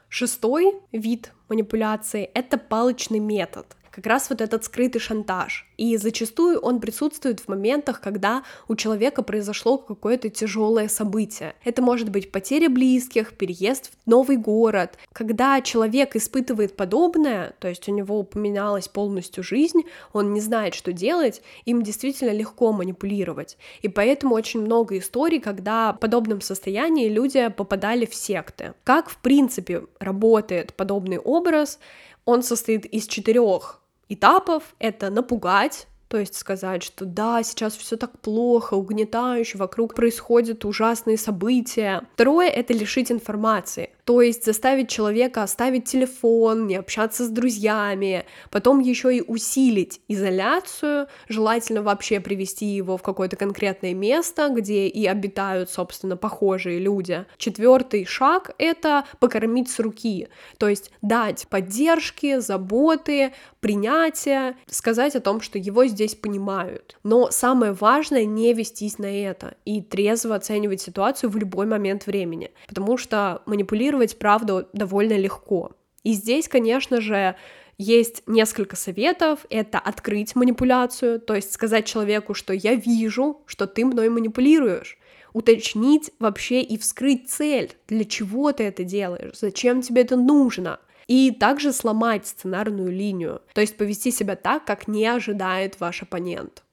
Шестой 0.09 0.81
вид 0.91 1.31
манипуляции— 1.47 2.29
это 2.33 2.57
палочный 2.57 3.19
метод 3.19 3.65
как 3.93 4.07
раз 4.07 4.29
вот 4.29 4.41
этот 4.41 4.63
скрытый 4.63 4.99
шантаж. 4.99 5.67
И 5.77 5.97
зачастую 5.97 6.59
он 6.59 6.79
присутствует 6.79 7.39
в 7.39 7.47
моментах, 7.47 8.01
когда 8.01 8.43
у 8.67 8.75
человека 8.75 9.21
произошло 9.21 9.77
какое-то 9.77 10.29
тяжелое 10.29 10.87
событие. 10.87 11.53
Это 11.63 11.83
может 11.83 12.09
быть 12.09 12.31
потеря 12.31 12.69
близких, 12.69 13.33
переезд 13.33 13.91
в 13.91 14.09
новый 14.09 14.37
город. 14.37 14.97
Когда 15.11 15.61
человек 15.61 16.15
испытывает 16.15 16.75
подобное, 16.75 17.53
то 17.59 17.67
есть 17.67 17.87
у 17.87 17.91
него 17.91 18.23
поменялась 18.23 18.87
полностью 18.87 19.43
жизнь, 19.43 19.83
он 20.11 20.33
не 20.33 20.41
знает, 20.41 20.73
что 20.73 20.91
делать, 20.91 21.43
им 21.65 21.83
действительно 21.83 22.31
легко 22.31 22.71
манипулировать. 22.71 23.57
И 23.83 23.89
поэтому 23.89 24.33
очень 24.33 24.61
много 24.61 24.97
историй, 24.97 25.39
когда 25.39 25.93
в 25.93 25.99
подобном 25.99 26.41
состоянии 26.41 27.09
люди 27.09 27.47
попадали 27.49 28.07
в 28.07 28.15
секты. 28.15 28.73
Как, 28.83 29.09
в 29.09 29.17
принципе, 29.17 29.83
работает 29.99 30.73
подобный 30.73 31.19
образ? 31.19 31.77
Он 32.25 32.41
состоит 32.41 32.85
из 32.85 33.05
четырех 33.05 33.82
этапов— 34.09 34.63
это 34.79 35.09
напугать, 35.09 35.87
то 36.07 36.19
есть 36.19 36.35
сказать, 36.35 36.83
что 36.83 37.05
да, 37.05 37.41
сейчас 37.41 37.75
все 37.75 37.97
так 37.97 38.19
плохо, 38.19 38.75
угнетающе, 38.75 39.57
вокруг 39.57 39.95
происходят 39.95 40.63
ужасные 40.63 41.17
события. 41.17 42.03
Второе— 42.13 42.49
это 42.49 42.71
лишить 42.71 43.11
информации. 43.11 43.89
То 44.05 44.21
есть 44.21 44.43
заставить 44.43 44.89
человека 44.89 45.43
оставить 45.43 45.85
телефон, 45.85 46.67
не 46.67 46.75
общаться 46.75 47.23
с 47.23 47.29
друзьями, 47.29 48.25
потом 48.51 48.79
еще 48.79 49.15
и 49.15 49.21
усилить 49.21 50.01
изоляцию, 50.07 51.07
желательно 51.29 51.81
вообще 51.81 52.19
привести 52.19 52.65
его 52.65 52.97
в 52.97 53.01
какое-то 53.01 53.37
конкретное 53.37 53.93
место, 53.93 54.49
где 54.49 54.87
и 54.87 55.05
обитают, 55.05 55.69
собственно, 55.69 56.17
похожие 56.17 56.79
люди. 56.79 57.25
Четвертый 57.37 58.05
шаг— 58.05 58.51
это 58.57 59.05
покормить 59.19 59.69
с 59.69 59.79
руки, 59.79 60.27
то 60.57 60.67
есть 60.67 60.91
дать 61.01 61.47
поддержки, 61.47 62.39
заботы, 62.39 63.33
принятие, 63.61 64.57
сказать 64.67 65.15
о 65.15 65.21
том, 65.21 65.39
что 65.39 65.57
его 65.57 65.85
здесь 65.85 66.15
понимают. 66.15 66.97
Но 67.03 67.31
самое 67.31 67.71
важное— 67.71 68.25
не 68.33 68.53
вестись 68.53 68.97
на 68.97 69.05
это 69.05 69.55
и 69.63 69.81
трезво 69.81 70.35
оценивать 70.35 70.81
ситуацию 70.81 71.29
в 71.29 71.37
любой 71.37 71.65
момент 71.65 72.05
времени, 72.05 72.51
потому 72.67 72.97
что 72.97 73.41
манипулировать 73.45 73.92
манипулировать, 73.93 74.17
правда, 74.17 74.67
довольно 74.73 75.17
легко. 75.17 75.71
И 76.03 76.13
здесь, 76.13 76.47
конечно 76.47 77.01
же, 77.01 77.35
есть 77.77 78.23
несколько 78.27 78.75
советов. 78.75 79.45
Это 79.49 79.79
открыть 79.79 80.35
манипуляцию, 80.35 81.19
то 81.19 81.35
есть 81.35 81.53
сказать 81.53 81.85
человеку, 81.85 82.33
что 82.33 82.53
я 82.53 82.75
вижу, 82.75 83.41
что 83.45 83.67
ты 83.67 83.85
мной 83.85 84.09
манипулируешь. 84.09 84.97
Уточнить 85.33 86.11
вообще 86.19 86.61
и 86.61 86.77
вскрыть 86.77 87.29
цель. 87.29 87.71
Для 87.87 88.05
чего 88.05 88.51
ты 88.51 88.63
это 88.63 88.83
делаешь? 88.83 89.39
Зачем 89.39 89.81
тебе 89.81 90.01
это 90.03 90.15
нужно? 90.15 90.79
И 91.07 91.31
также 91.31 91.73
сломать 91.73 92.27
сценарную 92.27 92.91
линию, 92.91 93.41
то 93.53 93.61
есть 93.61 93.75
повести 93.75 94.11
себя 94.11 94.35
так, 94.35 94.65
как 94.65 94.87
не 94.87 95.05
ожидает 95.05 95.79
ваш 95.79 96.03
оппонент. 96.03 96.63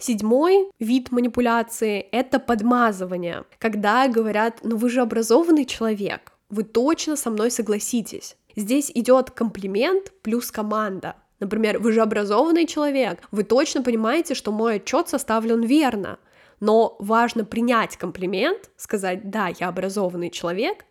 Седьмой 0.00 0.70
вид 0.78 1.10
манипуляции— 1.10 2.00
это 2.12 2.38
подмазывание, 2.38 3.44
когда 3.58 4.06
говорят, 4.06 4.60
ну 4.62 4.76
вы 4.76 4.90
же 4.90 5.00
образованный 5.00 5.64
человек, 5.64 6.32
вы 6.50 6.62
точно 6.62 7.16
со 7.16 7.30
мной 7.30 7.50
согласитесь. 7.50 8.36
Здесь 8.54 8.92
идет 8.94 9.32
комплимент 9.32 10.12
плюс 10.22 10.52
команда. 10.52 11.16
Например, 11.40 11.80
вы 11.80 11.92
же 11.92 12.00
образованный 12.00 12.66
человек, 12.66 13.26
вы 13.32 13.42
точно 13.42 13.82
понимаете, 13.82 14.34
что 14.34 14.52
мой 14.52 14.76
отчет 14.76 15.08
составлен 15.08 15.62
верно. 15.62 16.20
Но 16.60 16.94
важно 17.00 17.44
принять 17.44 17.96
комплимент, 17.96 18.70
сказать, 18.76 19.30
да, 19.30 19.48
я 19.58 19.66
образованный 19.68 20.30
человек, 20.30 20.84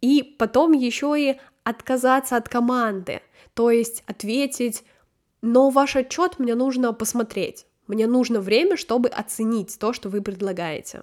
и 0.00 0.22
потом 0.36 0.72
еще 0.72 1.14
и 1.16 1.40
отказаться 1.62 2.36
от 2.36 2.48
команды, 2.48 3.20
то 3.54 3.70
есть 3.70 4.02
ответить, 4.06 4.82
но 5.42 5.70
ваш 5.70 5.94
отчет 5.94 6.40
мне 6.40 6.56
нужно 6.56 6.92
посмотреть. 6.92 7.67
Мне 7.88 8.06
нужно 8.06 8.40
время, 8.40 8.76
чтобы 8.76 9.08
оценить 9.08 9.78
то, 9.78 9.92
что 9.92 10.08
вы 10.08 10.20
предлагаете. 10.22 11.02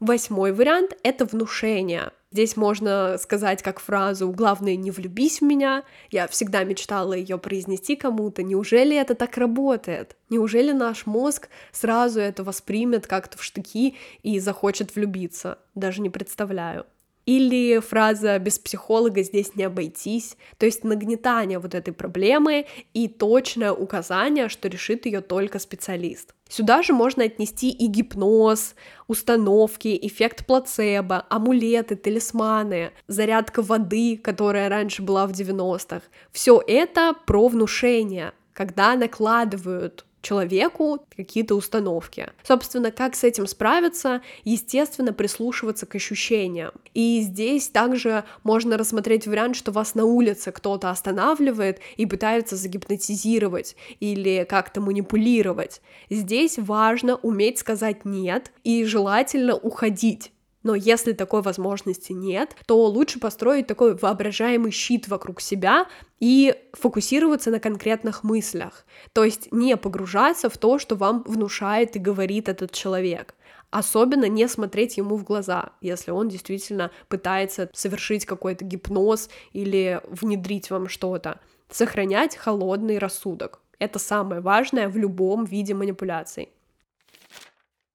Восьмой 0.00 0.52
вариант— 0.52 0.96
это 1.04 1.24
внушение. 1.24 2.12
Здесь 2.32 2.56
можно 2.56 3.18
сказать 3.18 3.62
как 3.62 3.78
фразу 3.78 4.32
«главное, 4.32 4.74
не 4.74 4.90
влюбись 4.90 5.40
в 5.40 5.44
меня». 5.44 5.84
Я 6.10 6.26
всегда 6.26 6.64
мечтала 6.64 7.12
ее 7.12 7.38
произнести 7.38 7.94
кому-то. 7.94 8.42
Неужели 8.42 8.96
это 8.96 9.14
так 9.14 9.36
работает? 9.36 10.16
Неужели 10.30 10.72
наш 10.72 11.06
мозг 11.06 11.48
сразу 11.72 12.20
это 12.20 12.42
воспримет 12.42 13.06
как-то 13.06 13.36
в 13.36 13.44
штыки 13.44 13.96
и 14.22 14.40
захочет 14.40 14.96
влюбиться? 14.96 15.58
Даже 15.74 16.00
не 16.00 16.10
представляю. 16.10 16.86
Или 17.24 17.78
фраза 17.78 18.38
«без 18.38 18.58
психолога 18.58 19.22
здесь 19.22 19.54
не 19.54 19.64
обойтись», 19.64 20.36
то 20.58 20.66
есть 20.66 20.82
нагнетание 20.82 21.58
вот 21.58 21.74
этой 21.74 21.92
проблемы 21.92 22.66
и 22.94 23.06
точное 23.06 23.72
указание, 23.72 24.48
что 24.48 24.68
решит 24.68 25.06
ее 25.06 25.20
только 25.20 25.58
специалист. 25.58 26.34
Сюда 26.48 26.82
же 26.82 26.92
можно 26.92 27.24
отнести 27.24 27.70
и 27.70 27.86
гипноз, 27.86 28.74
установки, 29.06 29.98
эффект 30.02 30.44
плацебо, 30.46 31.24
амулеты, 31.30 31.96
талисманы, 31.96 32.90
зарядка 33.06 33.62
воды, 33.62 34.16
которая 34.16 34.68
раньше 34.68 35.02
была 35.02 35.26
в 35.26 35.30
90-х. 35.30 36.02
Все 36.30 36.62
это 36.66 37.14
про 37.26 37.48
внушение, 37.48 38.32
когда 38.52 38.94
накладывают 38.96 40.04
человеку 40.22 41.04
какие-то 41.14 41.54
установки. 41.54 42.30
Собственно, 42.42 42.90
как 42.90 43.14
с 43.14 43.24
этим 43.24 43.46
справиться? 43.46 44.22
Естественно, 44.44 45.12
прислушиваться 45.12 45.84
к 45.84 45.94
ощущениям. 45.94 46.72
И 46.94 47.20
здесь 47.20 47.68
также 47.68 48.24
можно 48.44 48.78
рассмотреть 48.78 49.26
вариант, 49.26 49.56
что 49.56 49.72
вас 49.72 49.94
на 49.94 50.04
улице 50.04 50.52
кто-то 50.52 50.90
останавливает 50.90 51.80
и 51.96 52.06
пытается 52.06 52.56
загипнотизировать 52.56 53.76
или 54.00 54.46
как-то 54.48 54.80
манипулировать. 54.80 55.82
Здесь 56.08 56.58
важно 56.58 57.16
уметь 57.16 57.58
сказать 57.58 58.04
«нет» 58.04 58.52
и 58.64 58.84
желательно 58.84 59.56
уходить 59.56 60.31
но 60.62 60.74
если 60.74 61.12
такой 61.12 61.42
возможности 61.42 62.12
нет, 62.12 62.56
то 62.66 62.84
лучше 62.86 63.18
построить 63.18 63.66
такой 63.66 63.96
воображаемый 63.96 64.70
щит 64.70 65.08
вокруг 65.08 65.40
себя 65.40 65.86
и 66.20 66.54
фокусироваться 66.72 67.50
на 67.50 67.60
конкретных 67.60 68.22
мыслях. 68.22 68.84
То 69.12 69.24
есть 69.24 69.50
не 69.52 69.76
погружаться 69.76 70.48
в 70.48 70.58
то, 70.58 70.78
что 70.78 70.94
вам 70.94 71.22
внушает 71.26 71.96
и 71.96 71.98
говорит 72.00 72.48
этот 72.48 72.72
человек. 72.72 73.34
Особенно 73.70 74.28
не 74.28 74.46
смотреть 74.48 74.98
ему 74.98 75.16
в 75.16 75.24
глаза, 75.24 75.70
если 75.80 76.10
он 76.10 76.28
действительно 76.28 76.90
пытается 77.08 77.70
совершить 77.72 78.26
какой-то 78.26 78.66
гипноз 78.66 79.30
или 79.54 80.00
внедрить 80.08 80.70
вам 80.70 80.88
что-то. 80.88 81.40
Сохранять 81.70 82.36
холодный 82.36 82.98
рассудок. 82.98 83.60
Это 83.78 83.98
самое 83.98 84.42
важное 84.42 84.90
в 84.90 84.96
любом 84.98 85.46
виде 85.46 85.72
манипуляций. 85.72 86.50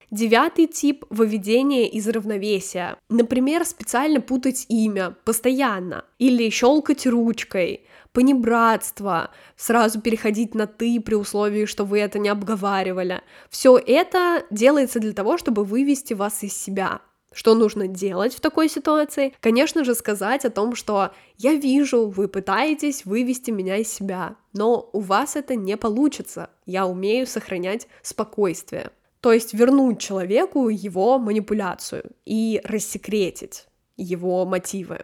Девятый 0.09 0.67
тип— 0.67 1.03
выведение 1.09 1.85
из 1.89 2.07
равновесия. 2.07 2.97
Например, 3.09 3.65
специально 3.65 4.21
путать 4.21 4.65
имя 4.69 5.17
постоянно 5.25 6.05
или 6.17 6.49
щелкать 6.49 7.05
ручкой, 7.05 7.85
понебратство, 8.13 9.31
сразу 9.57 9.99
переходить 9.99 10.55
на 10.55 10.65
«ты» 10.65 11.01
при 11.01 11.15
условии, 11.15 11.65
что 11.65 11.83
вы 11.83 11.99
это 11.99 12.19
не 12.19 12.29
обговаривали. 12.29 13.21
Все 13.49 13.77
это 13.77 14.45
делается 14.49 15.01
для 15.01 15.11
того, 15.11 15.37
чтобы 15.37 15.65
вывести 15.65 16.13
вас 16.13 16.41
из 16.41 16.55
себя. 16.55 17.01
Что 17.33 17.53
нужно 17.53 17.89
делать 17.89 18.33
в 18.33 18.39
такой 18.39 18.69
ситуации? 18.69 19.33
Конечно 19.41 19.83
же, 19.83 19.93
сказать 19.93 20.45
о 20.45 20.49
том, 20.49 20.73
что 20.73 21.11
я 21.37 21.53
вижу, 21.53 22.07
вы 22.07 22.29
пытаетесь 22.29 23.03
вывести 23.03 23.51
меня 23.51 23.75
из 23.75 23.91
себя, 23.91 24.37
но 24.53 24.89
у 24.93 25.01
вас 25.01 25.35
это 25.35 25.55
не 25.55 25.75
получится. 25.75 26.49
Я 26.65 26.87
умею 26.87 27.27
сохранять 27.27 27.89
спокойствие. 28.01 28.91
То 29.21 29.33
есть 29.33 29.53
вернуть 29.53 29.99
человеку 29.99 30.69
его 30.69 31.17
манипуляцию 31.17 32.11
и 32.25 32.61
рассекретить 32.63 33.67
его 33.95 34.45
мотивы. 34.45 34.99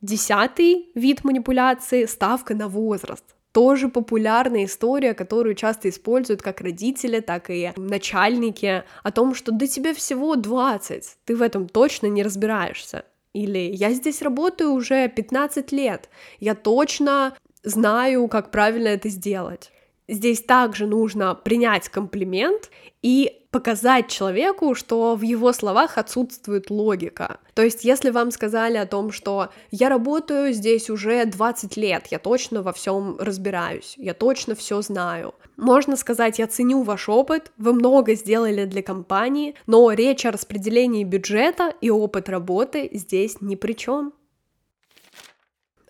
Десятый 0.00 0.90
вид 0.94 1.24
манипуляции— 1.24 2.04
ставка 2.06 2.54
на 2.54 2.68
возраст. 2.68 3.24
Тоже 3.52 3.88
популярная 3.88 4.64
история, 4.66 5.12
которую 5.12 5.54
часто 5.54 5.88
используют 5.88 6.40
как 6.40 6.60
родители, 6.60 7.20
так 7.20 7.50
и 7.50 7.72
начальники, 7.76 8.84
о 9.02 9.10
том, 9.10 9.34
что 9.34 9.50
до 9.52 9.66
тебя 9.66 9.92
всего 9.92 10.36
20, 10.36 11.16
ты 11.24 11.36
в 11.36 11.42
этом 11.42 11.68
точно 11.68 12.06
не 12.06 12.22
разбираешься. 12.22 13.04
Или 13.32 13.58
я 13.58 13.92
здесь 13.92 14.22
работаю 14.22 14.72
уже 14.72 15.08
15 15.08 15.72
лет, 15.72 16.08
я 16.38 16.54
точно 16.54 17.36
знаю, 17.62 18.28
как 18.28 18.50
правильно 18.50 18.88
это 18.88 19.08
сделать 19.08 19.72
здесь 20.10 20.42
также 20.42 20.86
нужно 20.86 21.34
принять 21.34 21.88
комплимент 21.88 22.70
и 23.00 23.40
показать 23.50 24.08
человеку, 24.08 24.74
что 24.74 25.16
в 25.16 25.22
его 25.22 25.52
словах 25.52 25.98
отсутствует 25.98 26.70
логика. 26.70 27.40
То 27.54 27.62
есть, 27.62 27.84
если 27.84 28.10
вам 28.10 28.30
сказали 28.30 28.76
о 28.76 28.86
том, 28.86 29.10
что 29.10 29.50
я 29.70 29.88
работаю 29.88 30.52
здесь 30.52 30.90
уже 30.90 31.24
20 31.24 31.76
лет, 31.76 32.06
я 32.10 32.18
точно 32.18 32.62
во 32.62 32.72
всем 32.72 33.16
разбираюсь, 33.18 33.94
я 33.96 34.14
точно 34.14 34.54
все 34.54 34.82
знаю. 34.82 35.34
Можно 35.56 35.96
сказать, 35.96 36.38
я 36.38 36.46
ценю 36.46 36.82
ваш 36.82 37.08
опыт, 37.08 37.52
вы 37.56 37.72
много 37.72 38.14
сделали 38.14 38.64
для 38.64 38.82
компании, 38.82 39.54
но 39.66 39.90
речь 39.92 40.26
о 40.26 40.30
распределении 40.30 41.04
бюджета 41.04 41.74
и 41.80 41.90
опыт 41.90 42.28
работы 42.28 42.88
здесь 42.92 43.40
ни 43.40 43.56
при 43.56 43.72
чем. 43.72 44.12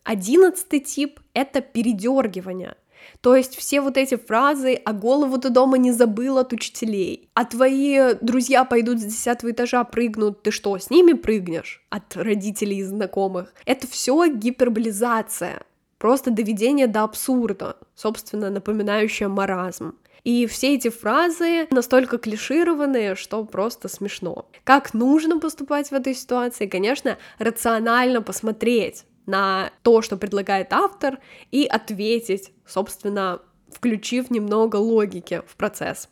Одиннадцатый 0.02 0.80
тип— 0.80 1.20
это 1.34 1.60
передергивание. 1.60 2.74
То 3.20 3.36
есть 3.36 3.56
все 3.56 3.80
вот 3.80 3.96
эти 3.96 4.16
фразы 4.16 4.80
«а 4.84 4.92
голову 4.92 5.38
ты 5.38 5.50
дома 5.50 5.76
не 5.76 5.92
забыл 5.92 6.38
от 6.38 6.52
учителей», 6.52 7.28
«а 7.34 7.44
твои 7.44 8.14
друзья 8.20 8.64
пойдут 8.64 8.98
с 9.00 9.04
десятого 9.04 9.50
этажа 9.50 9.84
прыгнут, 9.84 10.42
ты 10.42 10.50
что, 10.50 10.78
с 10.78 10.90
ними 10.90 11.12
прыгнешь?» 11.12 11.84
от 11.90 12.16
родителей 12.16 12.78
и 12.78 12.84
знакомых. 12.84 13.52
Это 13.66 13.86
все 13.86 14.26
гиперболизация, 14.26 15.62
просто 15.98 16.30
доведение 16.30 16.86
до 16.86 17.02
абсурда, 17.02 17.76
собственно, 17.94 18.48
напоминающее 18.48 19.28
маразм. 19.28 19.94
И 20.24 20.46
все 20.46 20.74
эти 20.74 20.88
фразы 20.88 21.66
настолько 21.70 22.18
клишированные, 22.18 23.14
что 23.14 23.44
просто 23.44 23.88
смешно. 23.88 24.46
Как 24.64 24.92
нужно 24.92 25.38
поступать 25.40 25.90
в 25.90 25.94
этой 25.94 26.14
ситуации? 26.14 26.66
Конечно, 26.66 27.16
рационально 27.38 28.20
посмотреть, 28.20 29.04
на 29.26 29.72
то, 29.82 30.02
что 30.02 30.16
предлагает 30.16 30.72
автор, 30.72 31.18
и 31.50 31.64
ответить, 31.64 32.52
собственно, 32.66 33.40
включив 33.70 34.30
немного 34.30 34.76
логики 34.76 35.42
в 35.46 35.56
процесс. 35.56 36.08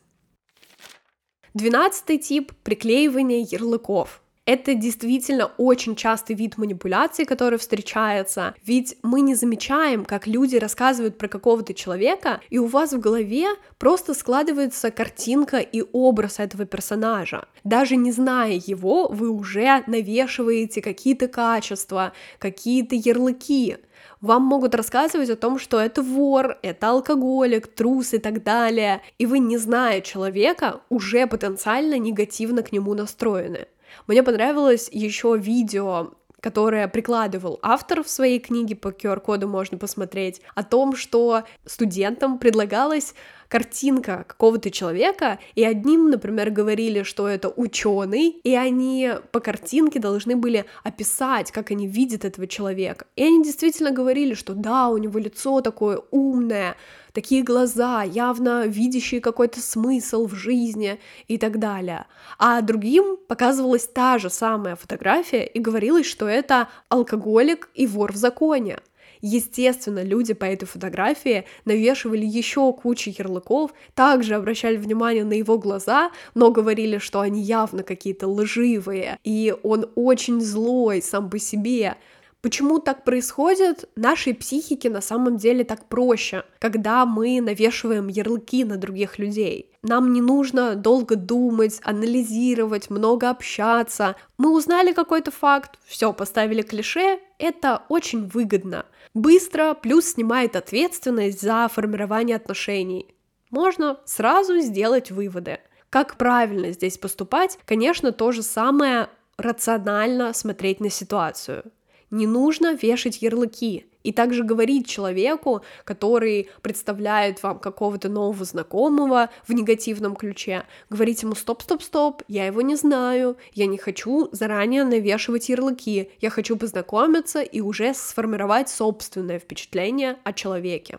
Двенадцатый 1.55 2.19
тип— 2.19 2.53
приклеивание 2.63 3.41
ярлыков— 3.41 4.23
это 4.49 4.75
действительно 4.75 5.53
очень 5.59 5.95
частый 5.95 6.35
вид 6.35 6.57
манипуляции, 6.57 7.25
который 7.25 7.59
встречается, 7.59 8.55
ведь 8.65 8.97
мы 9.03 9.21
не 9.21 9.35
замечаем, 9.35 10.07
как 10.07 10.27
люди 10.27 10.57
рассказывают 10.57 11.19
про 11.19 11.29
какого-то 11.29 11.75
человека, 11.75 12.41
и 12.49 12.57
у 12.57 12.67
вас 12.67 12.95
в 12.95 12.99
голове 12.99 13.49
просто 13.77 14.15
складывается 14.15 14.91
картинка 14.91 15.59
и 15.59 15.85
образ 15.93 16.39
этого 16.39 16.65
персонажа. 16.65 17.47
Даже 17.63 17.97
не 17.97 18.11
зная 18.11 18.59
его, 18.67 19.09
вы 19.09 19.29
уже 19.29 19.85
навешиваете 19.87 20.81
какие-то 20.81 21.29
качества, 21.29 22.15
какие-то 22.39 22.95
ярлыки, 22.95 23.77
вам 24.23 24.43
могут 24.43 24.75
рассказывать 24.75 25.31
о 25.31 25.37
том, 25.37 25.59
что 25.59 25.79
это 25.79 26.03
вор, 26.03 26.59
это 26.63 26.89
алкоголик, 26.89 27.67
трус 27.67 28.15
и 28.15 28.19
так 28.19 28.43
далее, 28.43 29.03
и 29.19 29.27
вы, 29.27 29.39
не 29.39 29.59
зная 29.59 30.01
человека, 30.01 30.81
уже 30.89 31.27
потенциально 31.27 31.99
негативно 31.99 32.63
к 32.63 32.73
нему 32.73 32.95
настроены. 32.95 33.67
Мне 34.07 34.23
понравилось 34.23 34.89
еще 34.93 35.37
видео 35.37 36.13
которое 36.41 36.87
прикладывал 36.89 37.59
автор 37.63 38.03
в 38.03 38.09
своей 38.09 38.39
книге, 38.39 38.77
по 38.77 38.89
QR-коду 38.89 39.49
можно 39.49 39.77
посмотреть, 39.77 40.41
о 40.55 40.63
том, 40.63 40.95
что 40.95 41.43
студентам 41.67 42.39
предлагалось 42.39 43.15
картинка 43.49 44.25
какого-то 44.29 44.71
человека, 44.71 45.39
и 45.55 45.65
одним, 45.65 46.11
например, 46.11 46.51
говорили, 46.51 47.03
что 47.03 47.27
это 47.27 47.49
ученый, 47.49 48.29
и 48.29 48.55
они 48.55 49.11
по 49.33 49.41
картинке 49.41 49.99
должны 49.99 50.37
были 50.37 50.67
описать, 50.85 51.51
как 51.51 51.71
они 51.71 51.89
видят 51.89 52.25
этого 52.25 52.47
человека. 52.47 53.07
И 53.17 53.25
они 53.25 53.43
действительно 53.43 53.91
говорили, 53.91 54.35
что 54.35 54.55
да, 54.55 54.89
у 54.89 54.99
него 54.99 55.19
лицо 55.19 55.61
такое 55.61 56.01
умное, 56.11 56.77
такие 57.13 57.43
глаза, 57.43 58.03
явно 58.03 58.67
видящие 58.67 59.21
какой-то 59.21 59.61
смысл 59.61 60.27
в 60.27 60.35
жизни 60.35 60.99
и 61.27 61.39
так 61.39 61.59
далее. 61.59 62.07
А 62.39 62.61
другим 62.61 63.17
показывалась 63.29 63.87
та 63.87 64.19
же 64.19 64.31
самая 64.31 64.77
фотография 64.77 65.45
и 65.47 65.59
говорилось, 65.59 66.07
что 66.07 66.27
это 66.27 66.69
алкоголик 66.89 67.69
и 67.75 67.87
вор 67.87 68.13
в 68.13 68.17
законе. 68.17 68.79
Естественно, 69.21 70.03
люди 70.03 70.33
по 70.33 70.45
этой 70.45 70.67
фотографии 70.67 71.45
навешивали 71.65 72.25
еще 72.25 72.73
кучу 72.73 73.11
ярлыков, 73.11 73.73
также 73.95 74.35
обращали 74.35 74.77
внимание 74.77 75.25
на 75.25 75.33
его 75.33 75.59
глаза, 75.59 76.11
но 76.35 76.51
говорили, 76.51 76.99
что 76.99 77.21
они 77.21 77.43
явно 77.43 77.83
какие-то 77.83 78.29
лживые, 78.29 79.19
и 79.25 79.55
он 79.63 79.91
очень 79.95 80.41
злой 80.41 81.03
сам 81.03 81.31
по 81.31 81.39
себе. 81.39 81.97
Почему 82.41 82.79
так 82.79 83.03
происходит? 83.03 83.89
Нашей 83.97 84.33
психике 84.33 84.91
на 84.91 85.01
самом 85.01 85.39
деле 85.39 85.65
так 85.65 85.87
проще, 85.87 86.45
когда 86.61 87.05
мы 87.05 87.41
навешиваем 87.41 88.07
ярлыки 88.07 88.65
на 88.65 88.77
других 88.77 89.19
людей. 89.19 89.73
нам 89.83 90.13
не 90.13 90.21
нужно 90.21 90.77
долго 90.77 91.17
думать, 91.17 91.81
анализировать, 91.83 92.91
много 92.91 93.31
общаться. 93.31 94.17
Мы 94.37 94.55
узнали 94.55 94.93
какой-то 94.93 95.31
факт, 95.31 95.79
все, 95.85 96.13
поставили 96.13 96.63
клише, 96.63 97.19
это 97.39 97.83
очень 97.89 98.29
выгодно. 98.29 98.87
Быстро, 99.15 99.75
плюс 99.75 100.13
снимает 100.13 100.55
ответственность 100.55 101.41
за 101.41 101.69
формирование 101.73 102.37
отношений. 102.37 103.15
Можно 103.51 103.99
сразу 104.05 104.59
сделать 104.61 105.11
выводы. 105.11 105.59
Как 105.91 106.17
правильно 106.17 106.71
здесь 106.73 106.99
поступать? 106.99 107.59
Конечно, 107.65 108.13
то 108.13 108.31
же 108.31 108.43
самое 108.43 109.09
рационально 109.39 110.35
смотреть 110.35 110.81
на 110.81 110.91
ситуацию. 110.91 111.65
Не 112.11 112.27
нужно 112.27 112.75
вешать 112.75 113.21
ярлыки 113.21 113.87
и 114.03 114.13
также 114.13 114.43
говорить 114.43 114.89
человеку, 114.89 115.63
который 115.85 116.49
представляет 116.63 117.43
вам 117.43 117.59
какого-то 117.59 118.09
нового 118.09 118.45
знакомого 118.45 119.29
в 119.47 119.53
негативном 119.53 120.17
ключе, 120.17 120.65
говорить 120.89 121.23
ему 121.23 121.35
стоп-стоп-стоп, 121.35 122.23
я 122.29 122.47
его 122.47 122.63
не 122.63 122.77
знаю, 122.77 123.37
я 123.53 123.67
не 123.67 123.77
хочу 123.77 124.29
заранее 124.33 124.85
навешивать 124.85 125.51
ярлыки, 125.51 126.11
я 126.21 126.31
хочу 126.31 126.57
познакомиться 126.57 127.43
и 127.43 127.61
уже 127.61 127.93
сформировать 127.93 128.71
собственное 128.71 129.39
впечатление 129.39 130.17
о 130.25 130.33
человеке. 130.33 130.99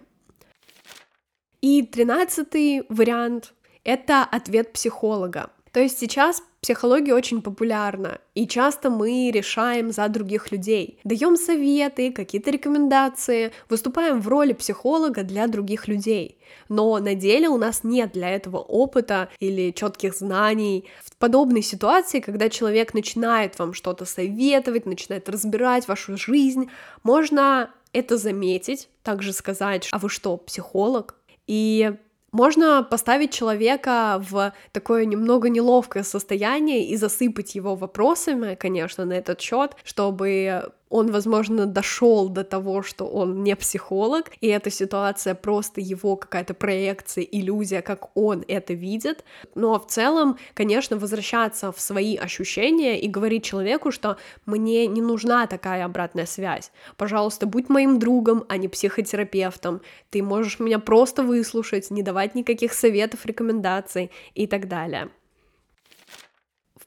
И 1.62 1.82
тринадцатый 1.82 2.84
вариант— 2.90 3.54
это 3.84 4.24
ответ 4.24 4.72
психолога. 4.72 5.50
То 5.72 5.80
есть 5.80 6.00
сейчас 6.00 6.42
психология 6.62 7.14
очень 7.14 7.42
популярна, 7.42 8.20
и 8.36 8.48
часто 8.48 8.90
мы 8.90 9.32
решаем 9.32 9.92
за 9.92 10.08
других 10.10 10.52
людей, 10.52 11.00
даем 11.04 11.36
советы, 11.36 12.12
какие-то 12.12 12.52
рекомендации, 12.52 13.52
выступаем 13.70 14.22
в 14.22 14.28
роли 14.28 14.54
психолога 14.54 15.24
для 15.24 15.48
других 15.48 15.88
людей. 15.88 16.38
Но 16.68 16.98
на 17.00 17.16
деле 17.16 17.48
у 17.50 17.58
нас 17.58 17.84
нет 17.84 18.12
для 18.14 18.30
этого 18.30 18.58
опыта 18.58 19.30
или 19.40 19.72
четких 19.72 20.16
знаний. 20.16 20.86
В 21.04 21.16
подобной 21.18 21.62
ситуации, 21.62 22.20
когда 22.20 22.50
человек 22.50 22.94
начинает 22.94 23.58
вам 23.60 23.74
что-то 23.74 24.06
советовать, 24.06 24.86
начинает 24.86 25.30
разбирать 25.30 25.88
вашу 25.88 26.18
жизнь, 26.18 26.70
можно 27.04 27.72
это 27.94 28.18
заметить, 28.18 28.90
также 29.04 29.34
сказать, 29.34 29.88
а 29.92 30.00
вы 30.00 30.10
что, 30.10 30.38
психолог? 30.38 31.16
И 31.48 31.94
можно 32.32 32.84
поставить 32.84 33.32
человека 33.32 34.22
в 34.30 34.54
такое 34.72 35.06
немного 35.06 35.50
неловкое 35.50 36.04
состояние 36.04 36.88
и 36.88 36.96
засыпать 36.96 37.56
его 37.56 37.76
вопросами, 37.76 38.56
конечно, 38.56 39.06
на 39.06 39.14
этот 39.14 39.42
счет, 39.42 39.76
чтобы 39.84 40.72
он, 40.90 41.12
возможно, 41.12 41.66
дошел 41.66 42.30
до 42.30 42.44
того, 42.44 42.82
что 42.82 43.06
он 43.06 43.44
не 43.44 43.56
психолог, 43.56 44.32
и 44.42 44.48
эта 44.48 44.70
ситуация 44.70 45.36
просто 45.36 45.82
его 45.82 46.16
какая-то 46.16 46.54
проекция, 46.54 47.24
иллюзия, 47.24 47.82
как 47.82 48.10
он 48.16 48.44
это 48.48 48.74
видит. 48.74 49.24
Но 49.56 49.80
в 49.80 49.88
целом, 49.88 50.38
конечно, 50.54 50.98
возвращаться 50.98 51.72
в 51.72 51.80
свои 51.80 52.18
ощущения 52.18 53.00
и 53.00 53.08
говорить 53.08 53.44
человеку, 53.44 53.92
что 53.92 54.18
мне 54.46 54.88
не 54.88 55.02
нужна 55.02 55.48
такая 55.48 55.86
обратная 55.86 56.26
связь. 56.26 56.72
Пожалуйста, 56.98 57.46
будь 57.46 57.70
моим 57.70 58.00
другом, 58.00 58.46
а 58.50 58.58
не 58.58 58.68
психотерапевтом. 58.68 59.82
Ты 60.10 60.24
можешь 60.24 60.60
меня 60.60 60.80
просто 60.80 61.24
выслушать, 61.24 61.92
не 61.92 62.02
давать 62.02 62.36
никаких 62.36 62.74
советов, 62.74 63.26
рекомендаций 63.26 64.12
и 64.34 64.48
так 64.48 64.68
далее. 64.68 65.10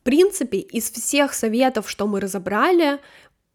В 0.03 0.05
принципе, 0.05 0.59
из 0.59 0.91
всех 0.91 1.33
советов, 1.33 1.89
что 1.89 2.09
мы 2.09 2.19
разобрали, 2.19 2.99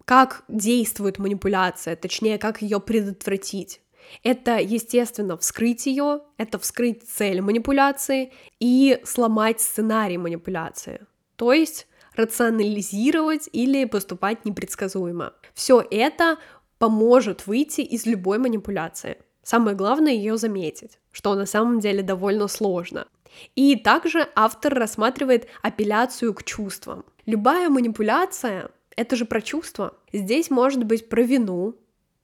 как 0.08 0.46
действует 0.48 1.20
манипуляция, 1.20 1.98
точнее, 1.98 2.38
как 2.38 2.62
ее 2.62 2.80
предотвратить. 2.80 3.82
Это, 4.24 4.58
естественно, 4.58 5.36
вскрыть 5.38 5.86
ее, 5.86 6.22
это 6.38 6.58
вскрыть 6.60 7.04
цель 7.04 7.42
манипуляции 7.42 8.32
и 8.62 9.02
сломать 9.04 9.60
сценарий 9.60 10.18
манипуляции. 10.18 11.02
То 11.36 11.52
есть 11.52 11.88
рационализировать 12.16 13.50
или 13.52 13.84
поступать 13.84 14.46
непредсказуемо. 14.46 15.34
Все 15.54 15.86
это 15.92 16.38
поможет 16.78 17.46
выйти 17.46 17.82
из 17.82 18.06
любой 18.06 18.38
манипуляции. 18.38 19.18
Самое 19.44 19.76
главное 19.76 20.14
ее 20.14 20.38
заметить, 20.38 21.00
что 21.12 21.36
на 21.36 21.46
самом 21.46 21.82
деле 21.82 22.02
довольно 22.02 22.48
сложно. 22.48 23.08
И 23.56 23.76
также 23.76 24.30
автор 24.36 24.74
рассматривает 24.74 25.48
апелляцию 25.62 26.34
к 26.34 26.44
чувствам. 26.46 27.04
Любая 27.26 27.68
манипуляция 27.70 28.70
это 28.98 29.16
же 29.16 29.24
про 29.24 29.42
чувства. 29.42 29.94
Здесь 30.12 30.50
может 30.50 30.84
быть 30.84 31.08
про 31.08 31.22
вину, 31.22 31.76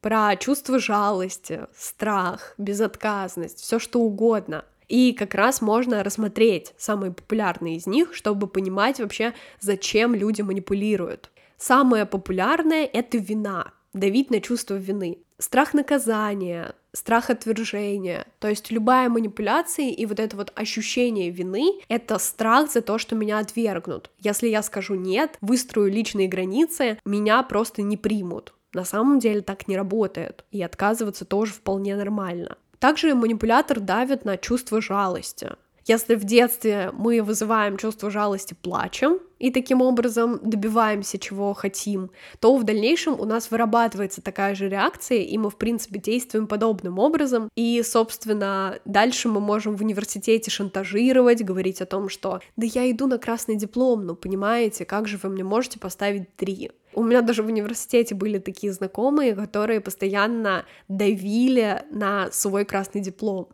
про 0.01 0.36
чувство 0.36 0.79
жалости, 0.79 1.62
страх, 1.73 2.55
безотказность, 2.57 3.59
все 3.59 3.79
что 3.79 4.01
угодно. 4.01 4.65
И 4.89 5.13
как 5.13 5.33
раз 5.33 5.62
можно 5.62 6.03
рассмотреть 6.03 6.73
самые 6.77 7.13
популярные 7.13 7.77
из 7.77 7.88
них, 7.88 8.13
чтобы 8.13 8.47
понимать 8.47 8.99
вообще, 8.99 9.33
зачем 9.62 10.13
люди 10.13 10.41
манипулируют. 10.41 11.31
Самое 11.57 12.05
популярное— 12.05 12.89
это 12.93 13.17
вина, 13.17 13.71
давить 13.93 14.29
на 14.29 14.41
чувство 14.41 14.75
вины. 14.75 15.19
Страх 15.43 15.73
наказания, 15.73 16.73
страх 16.93 17.29
отвержения. 17.29 18.25
То 18.39 18.47
есть 18.47 18.71
любая 18.71 19.10
манипуляция 19.10 19.89
и 19.89 20.06
вот 20.06 20.21
это 20.21 20.38
вот 20.38 20.53
ощущение 20.56 21.32
вины— 21.32 21.82
это 21.89 22.17
страх 22.17 22.71
за 22.71 22.82
то, 22.82 22.97
что 22.97 23.13
меня 23.15 23.39
отвергнут. 23.39 24.10
Если 24.19 24.47
я 24.47 24.63
скажу 24.63 24.95
«нет», 24.95 25.38
выстрою 25.41 25.91
личные 25.91 26.29
границы, 26.29 26.97
меня 27.03 27.43
просто 27.43 27.82
не 27.82 27.97
примут. 27.97 28.53
На 28.71 28.86
самом 28.86 29.19
деле 29.19 29.41
так 29.41 29.67
не 29.67 29.75
работает, 29.75 30.45
и 30.51 30.63
отказываться 30.63 31.25
тоже 31.25 31.51
вполне 31.51 31.97
нормально. 31.97 32.58
Также 32.79 33.13
манипулятор 33.13 33.82
давит 33.82 34.23
на 34.23 34.38
чувство 34.38 34.82
жалости. 34.82 35.49
Если 35.86 36.15
в 36.15 36.24
детстве 36.24 36.91
мы 36.93 37.22
вызываем 37.22 37.78
чувство 37.78 38.10
жалости 38.10 38.56
плачем 38.62 39.19
и 39.38 39.52
таким 39.52 39.82
образом 39.82 40.39
добиваемся 40.41 41.19
чего 41.19 41.54
хотим, 41.54 42.12
то 42.39 42.56
в 42.56 42.63
дальнейшем 42.63 43.19
у 43.19 43.26
нас 43.26 43.52
вырабатывается 43.52 44.22
такая 44.22 44.56
же 44.56 44.69
реакция, 44.69 45.17
и 45.19 45.38
мы, 45.38 45.50
в 45.50 45.58
принципе, 45.58 46.00
действуем 46.00 46.48
подобным 46.48 47.00
образом. 47.00 47.50
И, 47.56 47.82
собственно, 47.84 48.80
дальше 48.86 49.28
мы 49.28 49.41
можем 49.41 49.76
в 49.76 49.82
университете 49.82 50.50
шантажировать, 50.50 51.43
говорить 51.43 51.82
о 51.82 51.86
том, 51.86 52.08
что 52.08 52.39
«да 52.56 52.65
я 52.65 52.89
иду 52.89 53.08
на 53.08 53.17
красный 53.17 53.58
диплом, 53.58 54.06
ну, 54.06 54.15
понимаете, 54.15 54.86
как 54.86 55.10
же 55.10 55.19
вы 55.22 55.30
мне 55.30 55.43
можете 55.43 55.80
поставить 55.80 56.34
три?» 56.38 56.72
У 56.96 57.04
меня 57.04 57.22
даже 57.22 57.43
в 57.43 57.48
университете 57.48 58.15
были 58.15 58.38
такие 58.38 58.72
знакомые, 58.72 59.36
которые 59.36 59.82
постоянно 59.82 60.65
давили 60.88 61.84
на 61.91 62.32
свой 62.32 62.65
красный 62.65 63.02
диплом. 63.02 63.50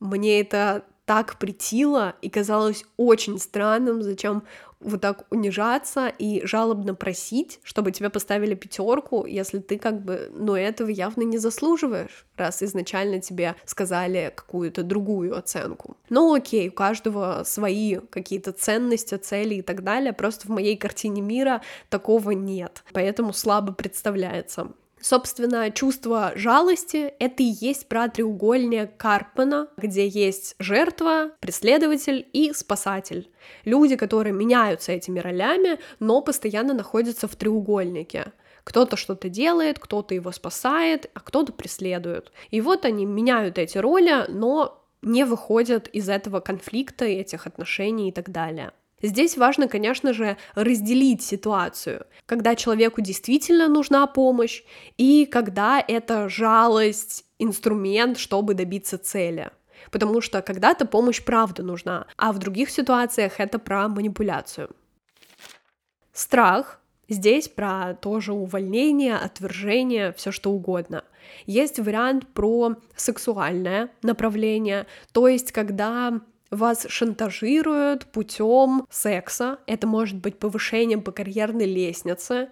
Мне 0.00 0.40
это 0.40 0.84
так 1.10 1.38
притило 1.38 2.14
и 2.22 2.30
казалось 2.30 2.84
очень 2.96 3.40
странным, 3.40 4.00
зачем 4.00 4.44
вот 4.78 5.00
так 5.00 5.24
унижаться 5.30 6.06
и 6.06 6.46
жалобно 6.46 6.94
просить, 6.94 7.58
чтобы 7.64 7.90
тебе 7.90 8.10
поставили 8.10 8.54
пятерку, 8.54 9.26
если 9.26 9.58
ты 9.58 9.76
как 9.76 10.04
бы, 10.04 10.30
ну, 10.32 10.54
этого 10.54 10.88
явно 10.88 11.22
не 11.22 11.38
заслуживаешь, 11.38 12.26
раз 12.36 12.62
изначально 12.62 13.20
тебе 13.20 13.56
сказали 13.64 14.32
какую-то 14.32 14.84
другую 14.84 15.36
оценку. 15.36 15.96
Ну, 16.10 16.32
окей, 16.32 16.68
у 16.68 16.72
каждого 16.72 17.42
свои 17.44 17.96
какие-то 17.96 18.52
ценности, 18.52 19.16
цели 19.16 19.56
и 19.56 19.62
так 19.62 19.82
далее, 19.82 20.12
просто 20.12 20.46
в 20.46 20.50
моей 20.50 20.76
картине 20.76 21.22
мира 21.22 21.60
такого 21.88 22.30
нет, 22.30 22.84
поэтому 22.92 23.32
слабо 23.32 23.72
представляется. 23.72 24.68
Собственно, 25.00 25.70
чувство 25.70 26.32
жалости— 26.36 27.14
это 27.18 27.42
и 27.42 27.46
есть 27.46 27.88
про 27.88 28.08
треугольник 28.08 28.96
Карпмана, 28.98 29.68
где 29.78 30.06
есть 30.06 30.56
жертва, 30.58 31.30
преследователь 31.40 32.28
и 32.34 32.52
спасатель. 32.52 33.30
Люди, 33.64 33.96
которые 33.96 34.34
меняются 34.34 34.92
этими 34.92 35.18
ролями, 35.18 35.78
но 36.00 36.20
постоянно 36.20 36.74
находятся 36.74 37.28
в 37.28 37.34
треугольнике. 37.34 38.32
Кто-то 38.64 38.98
что-то 38.98 39.30
делает, 39.30 39.78
кто-то 39.78 40.14
его 40.14 40.32
спасает, 40.32 41.10
а 41.14 41.20
кто-то 41.20 41.52
преследует. 41.52 42.30
И 42.50 42.60
вот 42.60 42.84
они 42.84 43.06
меняют 43.06 43.56
эти 43.56 43.78
роли, 43.78 44.26
но 44.28 44.86
не 45.00 45.24
выходят 45.24 45.88
из 45.88 46.10
этого 46.10 46.40
конфликта, 46.40 47.06
этих 47.06 47.46
отношений 47.46 48.10
и 48.10 48.12
так 48.12 48.30
далее. 48.30 48.72
Здесь 49.02 49.36
важно, 49.36 49.68
конечно 49.68 50.12
же, 50.12 50.36
разделить 50.54 51.22
ситуацию, 51.22 52.06
когда 52.26 52.54
человеку 52.54 53.00
действительно 53.00 53.68
нужна 53.68 54.06
помощь 54.06 54.62
и 54.96 55.26
когда 55.26 55.82
это 55.86 56.28
жалость, 56.28 57.24
инструмент, 57.38 58.18
чтобы 58.18 58.54
добиться 58.54 58.98
цели. 58.98 59.50
Потому 59.90 60.20
что 60.20 60.42
когда-то 60.42 60.84
помощь 60.84 61.22
правда 61.22 61.62
нужна, 61.62 62.06
а 62.18 62.32
в 62.32 62.38
других 62.38 62.68
ситуациях 62.70 63.40
это 63.40 63.58
про 63.58 63.88
манипуляцию. 63.88 64.70
Страх 66.12 66.80
Здесь 67.10 67.48
про 67.48 67.94
тоже 68.00 68.32
увольнение, 68.32 69.16
отвержение, 69.16 70.12
все 70.12 70.30
что 70.30 70.52
угодно. 70.52 71.02
Есть 71.44 71.80
вариант 71.80 72.28
про 72.28 72.76
сексуальное 72.94 73.90
направление, 74.02 74.86
то 75.12 75.26
есть 75.26 75.50
когда 75.50 76.20
Вас 76.50 76.86
шантажируют 76.88 78.06
путем 78.06 78.86
секса. 78.90 79.58
Это 79.66 79.86
может 79.86 80.16
быть 80.18 80.38
повышением 80.38 81.02
по 81.02 81.12
карьерной 81.12 81.66
лестнице, 81.66 82.48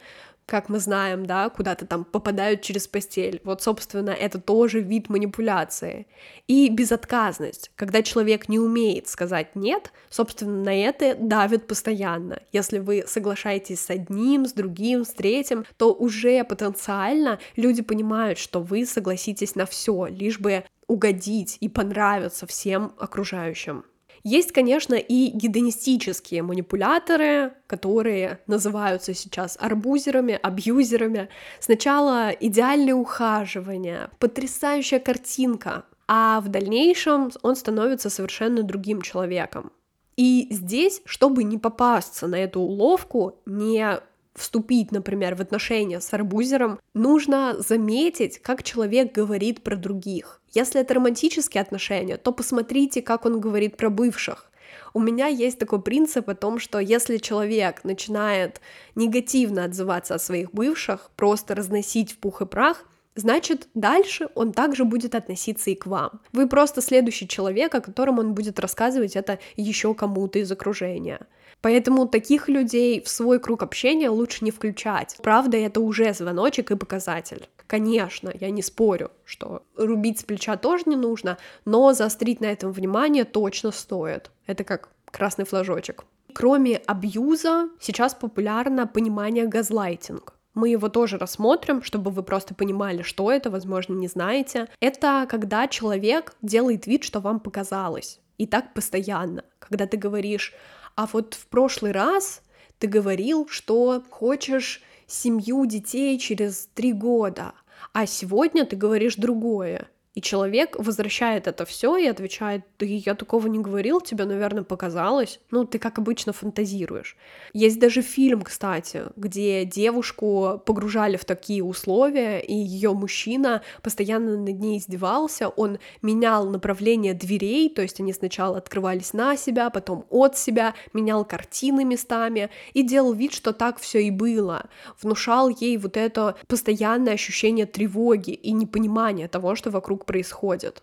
как 0.49 0.71
мы 0.71 0.79
знаем, 0.79 1.27
да, 1.27 1.51
куда-то 1.51 1.85
там 1.85 2.05
попадают 2.05 2.63
через 2.63 2.89
постель. 2.89 3.41
Вот, 3.45 3.61
собственно, 3.61 4.11
это 4.11 4.41
тоже 4.41 4.81
вид 4.81 5.11
манипуляции. 5.11 6.07
И 6.47 6.71
безотказность, 6.71 7.71
когда 7.77 8.03
человек 8.03 8.49
не 8.49 8.59
умеет 8.59 9.09
сказать 9.09 9.55
«нет», 9.55 9.93
собственно, 10.09 10.63
на 10.63 10.75
это 10.75 11.15
давит 11.17 11.67
постоянно. 11.67 12.41
Если 12.51 12.79
вы 12.79 13.05
соглашаетесь 13.07 13.81
с 13.81 13.91
одним, 13.91 14.47
с 14.47 14.55
другим, 14.55 15.05
с 15.05 15.11
третьим, 15.11 15.67
то 15.77 15.93
уже 15.93 16.43
потенциально 16.45 17.39
люди 17.57 17.83
понимают, 17.83 18.39
что 18.39 18.61
вы 18.61 18.87
согласитесь 18.87 19.55
на 19.55 19.67
все, 19.67 20.07
лишь 20.07 20.41
бы 20.41 20.65
угодить 20.87 21.59
и 21.61 21.69
понравиться 21.69 22.47
всем 22.47 22.93
окружающим. 22.99 23.85
Есть, 24.25 24.53
конечно, 24.53 24.95
и 24.95 25.31
гедонистические 25.31 26.43
манипуляторы, 26.43 27.55
которые 27.67 28.41
называются 28.47 29.15
сейчас 29.15 29.57
арбузерами, 29.61 30.39
абьюзерами. 30.43 31.29
Сначала 31.61 32.31
идеальное 32.31 32.95
ухаживание, 32.95 34.11
потрясающая 34.19 34.99
картинка, 34.99 35.85
а 36.07 36.41
в 36.41 36.49
дальнейшем 36.49 37.31
он 37.43 37.57
становится 37.57 38.11
совершенно 38.11 38.63
другим 38.63 39.03
человеком. 39.03 39.73
И 40.17 40.49
здесь, 40.51 41.01
чтобы 41.05 41.45
не 41.45 41.59
попасться 41.59 42.27
на 42.27 42.37
эту 42.37 42.61
уловку, 42.61 43.41
не 43.47 44.01
вступить, 44.39 44.93
например, 44.93 45.35
в 45.35 45.41
отношения 45.41 46.01
с 46.01 46.13
арбузером, 46.15 46.81
нужно 46.95 47.57
заметить, 47.59 48.39
как 48.39 48.63
человек 48.63 49.13
говорит 49.13 49.63
про 49.63 49.77
других. 49.77 50.41
Если 50.53 50.81
это 50.81 50.95
романтические 50.95 51.61
отношения, 51.61 52.17
то 52.17 52.33
посмотрите, 52.33 53.03
как 53.03 53.27
он 53.27 53.41
говорит 53.41 53.77
про 53.77 53.91
бывших. 53.91 54.51
У 54.95 55.01
меня 55.01 55.27
есть 55.27 55.59
такой 55.59 55.83
принцип 55.83 56.29
о 56.29 56.35
том, 56.35 56.59
что 56.59 56.79
если 56.79 57.19
человек 57.19 57.85
начинает 57.85 58.61
негативно 58.95 59.65
отзываться 59.65 60.15
о 60.15 60.19
своих 60.19 60.53
бывших, 60.53 61.11
просто 61.17 61.55
разносить 61.55 62.13
в 62.13 62.19
пух 62.19 62.41
и 62.43 62.47
прах, 62.47 62.85
значит, 63.15 63.69
дальше 63.75 64.29
он 64.35 64.53
также 64.53 64.85
будет 64.85 65.15
относиться 65.15 65.71
и 65.71 65.75
к 65.75 65.87
вам. 65.87 66.21
Вы 66.33 66.49
просто 66.49 66.81
следующий 66.81 67.29
человек, 67.29 67.75
о 67.75 67.81
котором 67.81 68.19
он 68.19 68.35
будет 68.35 68.59
рассказывать 68.59 69.17
это 69.17 69.39
еще 69.57 69.95
кому-то 69.95 70.39
из 70.39 70.51
окружения. 70.51 71.21
Поэтому 71.61 72.07
таких 72.07 72.49
людей 72.49 73.03
в 73.03 73.09
свой 73.09 73.41
круг 73.41 73.63
общения 73.63 74.11
лучше 74.11 74.45
не 74.45 74.51
включать. 74.51 75.17
Правда, 75.23 75.57
это 75.57 75.81
уже 75.81 76.13
звоночек 76.15 76.71
и 76.71 76.77
показатель. 76.77 77.49
Конечно, 77.67 78.33
я 78.41 78.51
не 78.51 78.63
спорю, 78.63 79.11
что 79.25 79.63
рубить 79.77 80.21
с 80.21 80.23
плеча 80.23 80.57
тоже 80.57 80.85
не 80.87 80.97
нужно, 80.97 81.37
но 81.65 81.93
заострить 81.93 82.41
на 82.41 82.47
этом 82.47 82.73
внимание 82.73 83.25
точно 83.25 83.73
стоит. 83.73 84.31
Это 84.47 84.65
как 84.65 84.89
красный 85.05 85.45
флажочек. 85.45 86.05
Кроме 86.33 86.77
абьюза, 86.77 87.69
сейчас 87.81 88.15
популярно 88.15 88.87
понимание 88.87 89.47
газлайтинг. 89.47 90.35
Мы 90.55 90.71
его 90.71 90.89
тоже 90.89 91.19
рассмотрим, 91.19 91.83
чтобы 91.83 92.11
вы 92.11 92.23
просто 92.23 92.55
понимали, 92.55 93.03
что 93.03 93.31
это, 93.31 93.51
возможно, 93.51 93.95
не 93.95 94.09
знаете. 94.09 94.69
Это 94.81 95.27
когда 95.29 95.69
человек 95.69 96.35
делает 96.43 96.87
вид, 96.87 97.05
что 97.05 97.21
вам 97.21 97.39
показалось. 97.39 98.21
И 98.39 98.47
так 98.47 98.73
постоянно. 98.73 99.45
Когда 99.59 99.87
ты 99.87 99.97
говоришь, 99.97 100.55
а 100.99 101.07
вот 101.13 101.35
в 101.35 101.47
прошлый 101.47 101.93
раз 101.93 102.43
ты 102.81 102.89
говорил, 102.89 103.47
что 103.49 104.03
хочешь 104.11 104.83
семью 105.07 105.65
детей 105.65 106.19
через 106.19 106.69
три 106.75 106.93
года, 106.93 107.53
а 107.93 108.05
сегодня 108.05 108.67
ты 108.67 108.75
говоришь 108.75 109.15
другое. 109.15 109.89
И 110.19 110.21
человек 110.21 110.75
возвращает 110.77 111.47
это 111.47 111.65
все 111.65 111.97
и 111.97 112.09
отвечает, 112.09 112.65
да 112.81 112.87
я 112.87 113.15
такого 113.15 113.47
не 113.47 113.61
говорил, 113.61 114.01
тебе, 114.01 114.25
наверное, 114.25 114.65
показалось. 114.65 115.39
Ну, 115.53 115.65
ты, 115.65 115.79
как 115.79 116.01
обычно, 116.01 116.33
фантазируешь. 116.33 117.17
Есть 117.53 117.79
даже 117.79 118.03
фильм, 118.03 118.43
кстати, 118.43 119.05
где 119.15 119.65
девушку 119.65 120.61
погружали 120.67 121.17
в 121.17 121.25
такие 121.25 121.63
условия, 121.63 122.41
и 122.41 122.53
ее 122.53 122.95
мужчина 122.95 123.63
постоянно 123.81 124.37
над 124.37 124.59
ней 124.59 124.79
издевался, 124.79 125.51
он 125.51 125.79
менял 126.03 126.51
направление 126.51 127.15
дверей, 127.15 127.69
то 127.69 127.83
есть 127.83 128.01
они 128.01 128.13
сначала 128.13 128.59
открывались 128.59 129.13
на 129.13 129.37
себя, 129.37 129.71
потом 129.71 130.05
от 130.11 130.37
себя, 130.37 130.75
менял 130.93 131.25
картины 131.25 131.85
местами 131.85 132.51
и 132.73 132.83
делал 132.83 133.13
вид, 133.13 133.33
что 133.33 133.53
так 133.53 133.79
все 133.79 134.01
и 134.01 134.11
было. 134.11 134.67
Внушал 135.01 135.49
ей 135.49 135.77
вот 135.77 135.97
это 135.97 136.35
постоянное 136.49 137.13
ощущение 137.13 137.67
тревоги 137.67 138.33
и 138.33 138.51
непонимания 138.51 139.29
того, 139.29 139.55
что 139.55 139.71
вокруг 139.71 140.08
происходит. 140.09 140.83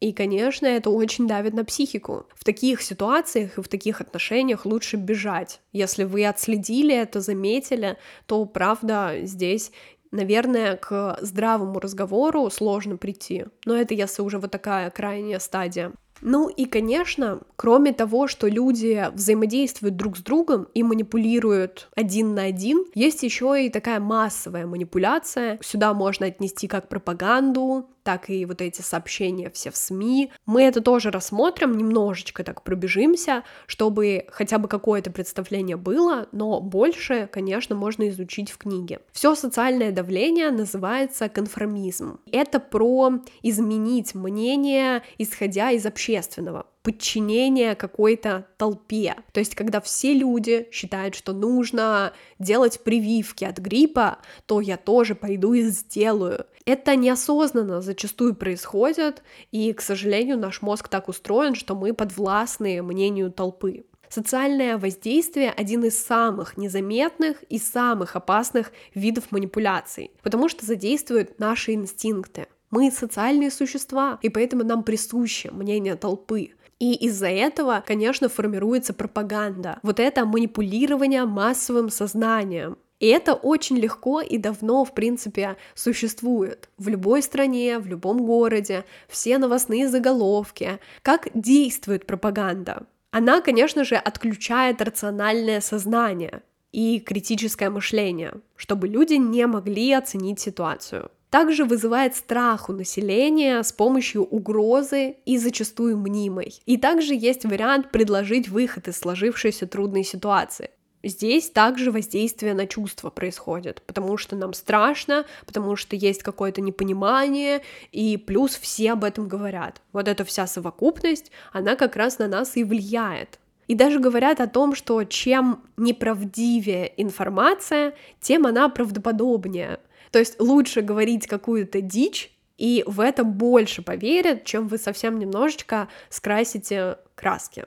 И, 0.00 0.12
конечно, 0.12 0.66
это 0.66 0.90
очень 0.90 1.26
давит 1.26 1.54
на 1.54 1.64
психику. 1.64 2.26
В 2.34 2.44
таких 2.44 2.82
ситуациях 2.82 3.56
и 3.56 3.62
в 3.62 3.68
таких 3.68 4.00
отношениях 4.00 4.66
лучше 4.66 4.96
бежать. 4.96 5.60
Если 5.72 6.04
вы 6.04 6.26
отследили 6.26 6.94
это, 6.94 7.20
заметили, 7.20 7.96
то, 8.26 8.44
правда, 8.44 9.20
здесь 9.22 9.70
наверное, 10.10 10.76
к 10.76 11.18
здравому 11.22 11.80
разговору 11.80 12.48
сложно 12.48 12.96
прийти. 12.96 13.46
Но 13.66 13.74
это 13.74 13.94
если 13.94 14.22
уже 14.22 14.38
вот 14.38 14.52
такая 14.52 14.90
крайняя 14.90 15.40
стадия. 15.40 15.92
Ну 16.20 16.48
и, 16.48 16.66
конечно, 16.66 17.40
кроме 17.56 17.92
того, 17.92 18.28
что 18.28 18.46
люди 18.46 19.06
взаимодействуют 19.12 19.96
друг 19.96 20.16
с 20.16 20.22
другом 20.22 20.68
и 20.72 20.82
манипулируют 20.82 21.88
один 21.96 22.34
на 22.34 22.42
один, 22.44 22.84
есть 22.94 23.22
еще 23.22 23.66
и 23.66 23.70
такая 23.70 24.00
массовая 24.00 24.66
манипуляция. 24.66 25.58
Сюда 25.62 25.92
можно 25.92 26.26
отнести 26.26 26.68
как 26.68 26.88
пропаганду, 26.88 27.90
так 28.04 28.30
и 28.30 28.44
вот 28.44 28.60
эти 28.60 28.82
сообщения 28.82 29.50
все 29.50 29.70
в 29.70 29.76
СМИ. 29.76 30.30
Мы 30.46 30.62
это 30.62 30.80
тоже 30.80 31.10
рассмотрим, 31.10 31.76
немножечко 31.76 32.44
так 32.44 32.62
пробежимся, 32.62 33.42
чтобы 33.66 34.26
хотя 34.28 34.58
бы 34.58 34.68
какое-то 34.68 35.10
представление 35.10 35.76
было, 35.76 36.28
но 36.30 36.60
больше, 36.60 37.28
конечно, 37.32 37.74
можно 37.74 38.08
изучить 38.10 38.50
в 38.50 38.58
книге. 38.58 39.00
Все 39.12 39.34
социальное 39.34 39.90
давление 39.90 40.50
называется 40.50 41.28
конформизм. 41.28 42.20
Это 42.30 42.60
про 42.60 43.14
изменить 43.42 44.14
мнение, 44.14 45.02
исходя 45.18 45.70
из 45.70 45.86
общественного 45.86 46.66
подчинение 46.84 47.74
какой-то 47.74 48.46
толпе. 48.58 49.16
То 49.32 49.40
есть, 49.40 49.54
когда 49.54 49.80
все 49.80 50.12
люди 50.12 50.68
считают, 50.70 51.14
что 51.14 51.32
нужно 51.32 52.12
делать 52.38 52.84
прививки 52.84 53.44
от 53.44 53.58
гриппа, 53.58 54.18
то 54.44 54.60
я 54.60 54.76
тоже 54.76 55.14
пойду 55.14 55.54
и 55.54 55.62
сделаю. 55.62 56.44
Это 56.66 56.96
неосознанно 56.96 57.82
зачастую 57.82 58.34
происходит, 58.34 59.22
и, 59.52 59.72
к 59.74 59.82
сожалению, 59.82 60.38
наш 60.38 60.62
мозг 60.62 60.88
так 60.88 61.08
устроен, 61.08 61.54
что 61.54 61.74
мы 61.74 61.92
подвластны 61.92 62.82
мнению 62.82 63.30
толпы. 63.30 63.84
Социальное 64.08 64.78
воздействие— 64.78 65.50
один 65.56 65.84
из 65.84 66.02
самых 66.02 66.56
незаметных 66.56 67.42
и 67.44 67.58
самых 67.58 68.16
опасных 68.16 68.72
видов 68.94 69.30
манипуляций, 69.30 70.12
потому 70.22 70.48
что 70.48 70.64
задействует 70.64 71.38
наши 71.38 71.72
инстинкты. 71.72 72.46
Мы 72.70 72.90
социальные 72.90 73.50
существа, 73.50 74.18
и 74.22 74.28
поэтому 74.28 74.64
нам 74.64 74.84
присуще 74.84 75.50
мнение 75.50 75.96
толпы. 75.96 76.52
И 76.78 76.94
из-за 77.06 77.28
этого, 77.28 77.82
конечно, 77.86 78.28
формируется 78.28 78.94
пропаганда. 78.94 79.78
Вот 79.82 80.00
это 80.00 80.24
манипулирование 80.24 81.24
массовым 81.24 81.88
сознанием. 81.88 82.78
И 83.04 83.08
это 83.08 83.34
очень 83.34 83.76
легко 83.76 84.22
и 84.22 84.38
давно, 84.38 84.82
в 84.82 84.94
принципе, 84.94 85.58
существует. 85.74 86.70
В 86.78 86.88
любой 86.88 87.20
стране, 87.20 87.78
в 87.78 87.86
любом 87.86 88.24
городе, 88.24 88.86
все 89.08 89.36
новостные 89.36 89.90
заголовки. 89.90 90.78
Как 91.02 91.28
действует 91.34 92.06
пропаганда? 92.06 92.86
Она, 93.10 93.42
конечно 93.42 93.84
же, 93.84 93.96
отключает 93.96 94.80
рациональное 94.80 95.60
сознание 95.60 96.40
и 96.72 96.98
критическое 96.98 97.68
мышление, 97.68 98.40
чтобы 98.56 98.88
люди 98.88 99.14
не 99.14 99.46
могли 99.46 99.92
оценить 99.92 100.40
ситуацию 100.40 101.10
также 101.34 101.64
вызывает 101.64 102.14
страх 102.14 102.68
у 102.68 102.72
населения 102.72 103.60
с 103.60 103.72
помощью 103.72 104.22
угрозы 104.22 105.16
и 105.26 105.36
зачастую 105.36 105.98
мнимой. 105.98 106.60
И 106.64 106.76
также 106.76 107.12
есть 107.12 107.44
вариант 107.44 107.90
предложить 107.90 108.48
выход 108.48 108.86
из 108.86 108.98
сложившейся 108.98 109.66
трудной 109.66 110.04
ситуации. 110.04 110.70
Здесь 111.04 111.50
также 111.50 111.90
воздействие 111.90 112.54
на 112.54 112.66
чувства 112.66 113.10
происходит, 113.10 113.82
потому 113.82 114.16
что 114.16 114.36
нам 114.36 114.54
страшно, 114.54 115.26
потому 115.44 115.76
что 115.76 115.96
есть 115.96 116.22
какое-то 116.22 116.62
непонимание, 116.62 117.60
и 117.92 118.16
плюс 118.16 118.56
все 118.56 118.92
об 118.92 119.04
этом 119.04 119.28
говорят. 119.28 119.82
Вот 119.92 120.08
эта 120.08 120.24
вся 120.24 120.46
совокупность, 120.46 121.30
она 121.52 121.76
как 121.76 121.96
раз 121.96 122.18
на 122.18 122.26
нас 122.26 122.56
и 122.56 122.64
влияет. 122.64 123.38
И 123.68 123.74
даже 123.74 124.00
говорят 124.00 124.40
о 124.40 124.46
том, 124.46 124.74
что 124.74 125.04
чем 125.04 125.62
неправдивее 125.76 126.90
информация, 126.96 127.94
тем 128.20 128.46
она 128.46 128.70
правдоподобнее. 128.70 129.80
То 130.10 130.18
есть 130.18 130.40
лучше 130.40 130.80
говорить 130.80 131.26
какую-то 131.26 131.82
дичь, 131.82 132.30
и 132.56 132.82
в 132.86 133.00
это 133.00 133.24
больше 133.24 133.82
поверят, 133.82 134.44
чем 134.44 134.68
вы 134.68 134.78
совсем 134.78 135.18
немножечко 135.18 135.88
скрасите 136.08 136.96
краски. 137.14 137.66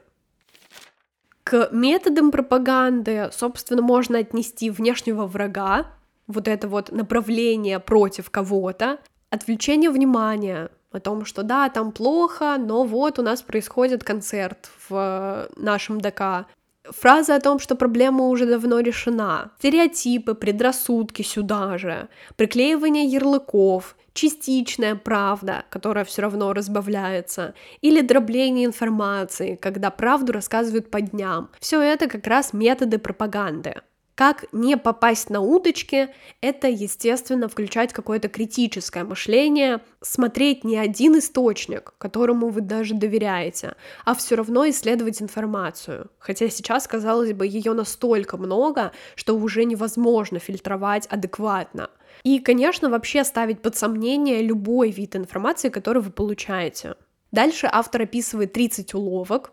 К 1.48 1.70
методам 1.72 2.30
пропаганды, 2.30 3.30
собственно, 3.32 3.80
можно 3.80 4.18
отнести 4.18 4.68
внешнего 4.68 5.26
врага, 5.26 5.86
вот 6.26 6.46
это 6.46 6.68
вот 6.68 6.92
направление 6.92 7.80
против 7.80 8.28
кого-то, 8.28 8.98
отвлечение 9.30 9.88
внимания, 9.88 10.68
о 10.92 11.00
том, 11.00 11.24
что 11.24 11.42
да, 11.42 11.70
там 11.70 11.92
плохо, 11.92 12.56
но 12.58 12.84
вот 12.84 13.18
у 13.18 13.22
нас 13.22 13.40
происходит 13.40 14.04
концерт 14.04 14.68
в 14.90 15.48
нашем 15.56 16.02
ДК, 16.02 16.46
Фраза 16.84 17.34
о 17.34 17.40
том, 17.40 17.58
что 17.58 17.76
проблема 17.76 18.26
уже 18.26 18.44
давно 18.44 18.80
решена, 18.80 19.52
стереотипы, 19.58 20.34
предрассудки 20.34 21.22
сюда 21.22 21.78
же, 21.78 22.08
приклеивание 22.36 23.04
ярлыков, 23.04 23.96
частичная 24.12 24.94
правда, 24.94 25.64
которая 25.70 26.04
все 26.04 26.22
равно 26.22 26.52
разбавляется, 26.52 27.54
или 27.80 28.00
дробление 28.00 28.66
информации, 28.66 29.56
когда 29.56 29.90
правду 29.90 30.32
рассказывают 30.32 30.90
по 30.90 31.00
дням. 31.00 31.50
Все 31.60 31.80
это 31.80 32.06
как 32.08 32.26
раз 32.26 32.52
методы 32.52 32.98
пропаганды. 32.98 33.76
Как 34.18 34.46
не 34.50 34.76
попасть 34.76 35.30
на 35.30 35.40
удочки, 35.40 36.08
это, 36.40 36.66
естественно, 36.66 37.48
включать 37.48 37.92
какое-то 37.92 38.28
критическое 38.28 39.04
мышление, 39.04 39.80
смотреть 40.00 40.64
не 40.64 40.76
один 40.76 41.20
источник, 41.20 41.94
которому 41.98 42.48
вы 42.48 42.62
даже 42.62 42.94
доверяете, 42.94 43.76
а 44.04 44.16
все 44.16 44.34
равно 44.34 44.68
исследовать 44.68 45.22
информацию. 45.22 46.10
Хотя 46.18 46.48
сейчас, 46.48 46.88
казалось 46.88 47.32
бы, 47.32 47.46
ее 47.46 47.74
настолько 47.74 48.36
много, 48.38 48.90
что 49.14 49.36
уже 49.36 49.64
невозможно 49.64 50.40
фильтровать 50.40 51.06
адекватно. 51.06 51.88
И, 52.22 52.38
конечно, 52.40 52.90
вообще 52.90 53.24
ставить 53.24 53.62
под 53.62 53.76
сомнение 53.76 54.42
любой 54.42 54.90
вид 54.90 55.16
информации, 55.16 55.68
который 55.68 56.02
вы 56.02 56.10
получаете. 56.10 56.94
Дальше 57.32 57.68
автор 57.70 58.02
описывает 58.02 58.52
30 58.52 58.94
уловок, 58.94 59.52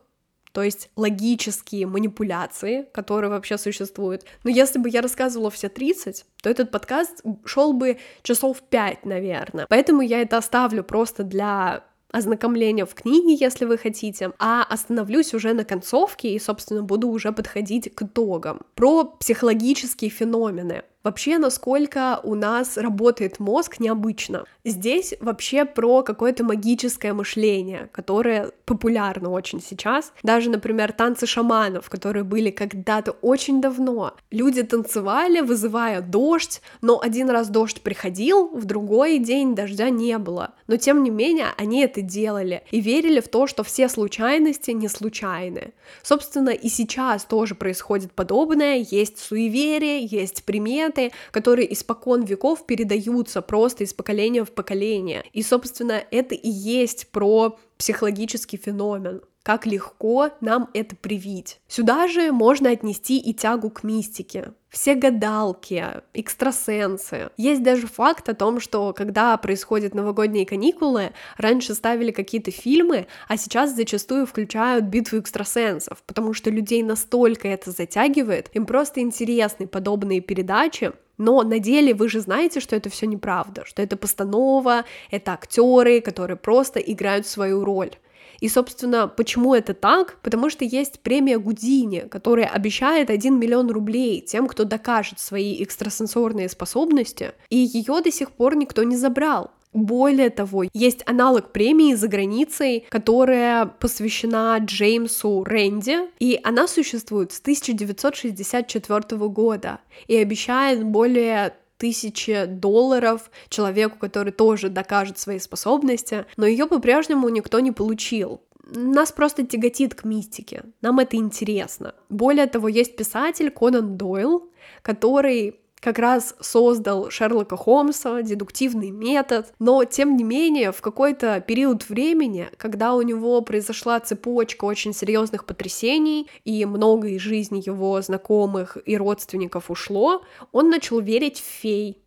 то 0.56 0.64
есть 0.64 0.90
логические 0.96 1.86
манипуляции, 1.86 2.88
которые 2.94 3.30
вообще 3.30 3.58
существуют. 3.58 4.24
Но 4.46 4.50
если 4.50 4.80
бы 4.80 4.88
я 4.90 5.02
рассказывала 5.02 5.52
все 5.52 5.68
30, 5.68 6.26
то 6.42 6.50
этот 6.50 6.72
подкаст 6.72 7.22
шел 7.44 7.74
бы 7.74 7.98
часов 8.24 8.62
5, 8.62 9.06
наверное. 9.06 9.66
Поэтому 9.68 10.02
я 10.02 10.22
это 10.22 10.38
оставлю 10.38 10.86
просто 10.86 11.24
для 11.24 11.84
ознакомления 12.10 12.86
в 12.86 12.94
книге, 12.94 13.34
если 13.34 13.66
вы 13.66 13.78
хотите, 13.78 14.32
а 14.40 14.64
остановлюсь 14.64 15.34
уже 15.34 15.54
на 15.54 15.66
концовке 15.66 16.34
и, 16.34 16.40
собственно, 16.40 16.82
буду 16.82 17.10
уже 17.10 17.34
подходить 17.34 17.94
к 17.94 18.04
итогам. 18.04 18.62
Про 18.76 19.04
психологические 19.04 20.10
феномены. 20.10 20.84
Вообще, 21.06 21.38
насколько 21.38 22.20
у 22.24 22.34
нас 22.34 22.78
работает 22.78 23.40
мозг 23.40 23.80
необычно. 23.80 24.46
Здесь 24.64 25.14
вообще 25.20 25.64
про 25.64 26.02
какое-то 26.02 26.44
магическое 26.44 27.14
мышление, 27.14 27.90
которое 27.92 28.50
популярно 28.66 29.30
очень 29.30 29.62
сейчас. 29.62 30.12
Даже, 30.24 30.50
например, 30.50 30.94
танцы 30.94 31.28
шаманов, 31.28 31.92
которые 31.92 32.24
были 32.24 32.50
когда-то 32.50 33.12
очень 33.22 33.62
давно. 33.62 34.16
Люди 34.32 34.64
танцевали, 34.64 35.42
вызывая 35.42 36.02
дождь, 36.02 36.64
но 36.82 37.00
один 37.00 37.30
раз 37.30 37.50
дождь 37.50 37.82
приходил, 37.82 38.48
в 38.48 38.66
другой 38.66 39.20
день 39.20 39.54
дождя 39.54 39.92
не 39.92 40.18
было. 40.18 40.56
Но 40.66 40.78
тем 40.78 41.04
не 41.04 41.12
менее, 41.12 41.50
они 41.56 41.82
это 41.82 42.02
делали 42.02 42.64
и 42.72 42.82
верили 42.82 43.20
в 43.20 43.28
то, 43.28 43.46
что 43.46 43.64
все 43.64 43.90
случайности 43.90 44.72
не 44.72 44.88
случайны. 44.88 45.76
Собственно, 46.02 46.50
и 46.50 46.68
сейчас 46.68 47.26
тоже 47.26 47.54
происходит 47.54 48.12
подобное, 48.12 48.78
есть 48.78 49.20
суеверие, 49.20 50.04
есть 50.04 50.44
приметы, 50.46 50.95
моменты, 50.96 51.16
которые 51.32 51.72
испокон 51.74 52.24
веков 52.24 52.66
передаются 52.66 53.42
просто 53.42 53.84
из 53.84 53.94
поколения 53.94 54.44
в 54.44 54.52
поколение. 54.52 55.24
И, 55.34 55.44
собственно, 55.44 56.04
это 56.12 56.36
и 56.36 56.50
есть 56.50 57.08
про 57.12 57.58
психологический 57.78 58.58
феномен 58.58 59.22
как 59.46 59.68
легко 59.68 60.32
нам 60.42 60.72
это 60.74 60.96
привить. 60.96 61.60
Сюда 61.68 62.08
же 62.08 62.32
можно 62.32 62.72
отнести 62.72 63.20
и 63.20 63.32
тягу 63.32 63.70
к 63.70 63.84
мистике. 63.84 64.54
Все 64.70 64.96
гадалки, 64.96 65.86
экстрасенсы. 66.16 67.30
Есть 67.38 67.62
даже 67.62 67.86
факт 67.86 68.28
о 68.28 68.34
том, 68.34 68.60
что 68.60 68.92
когда 68.92 69.38
происходят 69.38 69.94
новогодние 69.94 70.48
каникулы, 70.48 71.12
раньше 71.38 71.76
ставили 71.76 72.10
какие-то 72.10 72.50
фильмы, 72.50 73.06
а 73.28 73.38
сейчас 73.38 73.76
зачастую 73.76 74.26
включают 74.26 74.86
битву 74.86 75.20
экстрасенсов, 75.20 76.02
потому 76.08 76.34
что 76.34 76.50
людей 76.50 76.82
настолько 76.82 77.48
это 77.48 77.70
затягивает, 77.70 78.50
им 78.54 78.66
просто 78.66 79.00
интересны 79.00 79.68
подобные 79.68 80.22
передачи, 80.22 80.92
но 81.20 81.44
на 81.44 81.60
деле 81.60 81.94
вы 81.94 82.10
же 82.10 82.20
знаете, 82.20 82.60
что 82.60 82.76
это 82.76 82.90
все 82.90 83.06
неправда, 83.06 83.64
что 83.64 83.84
это 83.84 83.96
постанова, 83.96 84.86
это 85.12 85.34
актеры, 85.34 86.02
которые 86.02 86.36
просто 86.36 86.80
играют 86.80 87.28
свою 87.28 87.64
роль. 87.64 87.92
И, 88.40 88.50
собственно, 88.50 89.08
почему 89.08 89.54
это 89.54 89.74
так? 89.74 90.18
Потому 90.22 90.50
что 90.50 90.66
есть 90.66 91.00
премия 91.00 91.38
Гудини, 91.38 92.08
которая 92.10 92.48
обещает 92.48 93.10
1 93.10 93.40
миллион 93.40 93.70
рублей 93.72 94.22
тем, 94.22 94.48
кто 94.48 94.64
докажет 94.64 95.20
свои 95.20 95.62
экстрасенсорные 95.64 96.50
способности, 96.50 97.34
и 97.50 97.58
ее 97.58 98.02
до 98.02 98.12
сих 98.12 98.32
пор 98.32 98.56
никто 98.56 98.84
не 98.84 98.98
забрал. 98.98 99.52
Более 99.76 100.30
того, 100.30 100.64
есть 100.74 101.04
аналог 101.06 101.52
премии 101.52 101.96
за 101.96 102.08
границей, 102.08 102.86
которая 102.90 103.66
посвящена 103.66 104.58
Джеймсу 104.62 105.44
Рэнди, 105.44 105.98
и 106.18 106.40
она 106.44 106.70
существует 106.70 107.34
с 107.34 107.42
1964 107.42 109.28
года 109.28 109.80
и 110.08 110.16
обещает 110.16 110.82
более 110.86 111.56
тысячи 111.78 112.46
долларов 112.46 113.30
человеку, 113.50 113.98
который 114.00 114.32
тоже 114.32 114.70
докажет 114.70 115.20
свои 115.20 115.40
способности, 115.40 116.26
но 116.38 116.46
ее 116.46 116.68
по-прежнему 116.68 117.30
никто 117.30 117.60
не 117.60 117.72
получил. 117.72 118.42
Нас 118.68 119.12
просто 119.12 119.46
тяготит 119.46 119.94
к 119.94 120.06
мистике, 120.06 120.64
нам 120.82 121.00
это 121.00 121.18
интересно. 121.18 121.94
Более 122.10 122.48
того, 122.48 122.68
есть 122.68 122.96
писатель 122.96 123.52
Конан 123.52 123.96
Дойл, 123.96 124.50
который 124.82 125.60
как 125.86 126.00
раз 126.00 126.36
создал 126.40 127.12
Шерлока 127.12 127.56
Холмса, 127.56 128.24
дедуктивный 128.24 128.90
метод, 128.90 129.54
но 129.60 129.84
тем 129.84 130.18
не 130.18 130.24
менее 130.24 130.72
в 130.72 130.82
какой-то 130.82 131.40
период 131.42 131.88
времени, 131.90 132.50
когда 132.58 132.96
у 132.96 133.04
него 133.04 133.40
произошла 133.42 134.00
цепочка 134.00 134.66
очень 134.66 134.94
серьезных 134.94 135.46
потрясений 135.46 136.28
и 136.44 136.66
много 136.66 137.10
из 137.10 137.22
жизни 137.22 137.62
его 137.64 138.02
знакомых 138.02 138.80
и 138.84 138.98
родственников 138.98 139.70
ушло, 139.70 140.26
он 140.52 140.72
начал 140.72 141.02
верить 141.02 141.40
в 141.40 141.44
фей. 141.44 142.02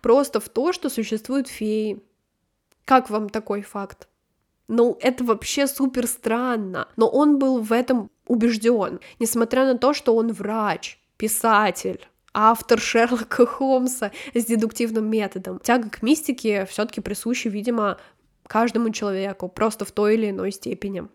Просто 0.00 0.38
в 0.38 0.48
то, 0.48 0.72
что 0.72 0.88
существуют 0.88 1.48
феи. 1.48 2.00
Как 2.84 3.10
вам 3.10 3.30
такой 3.30 3.62
факт? 3.62 4.06
Ну, 4.68 4.96
это 5.00 5.24
вообще 5.24 5.66
супер 5.66 6.06
странно, 6.06 6.86
но 6.94 7.08
он 7.08 7.40
был 7.40 7.62
в 7.62 7.72
этом 7.72 8.12
убежден, 8.28 9.00
несмотря 9.18 9.64
на 9.64 9.76
то, 9.76 9.92
что 9.92 10.14
он 10.14 10.30
врач, 10.32 11.00
писатель, 11.16 12.06
автор 12.34 12.80
Шерлока 12.80 13.46
Холмса 13.46 14.12
с 14.34 14.44
дедуктивным 14.44 15.06
методом. 15.06 15.58
Тяга 15.58 15.90
к 15.90 16.02
мистике 16.02 16.66
все-таки 16.66 17.00
присуща, 17.00 17.48
видимо, 17.48 17.98
каждому 18.46 18.90
человеку, 18.90 19.48
просто 19.48 19.84
в 19.84 19.92
той 19.92 20.14
или 20.14 20.30
иной 20.30 20.52
степени. 20.52 21.08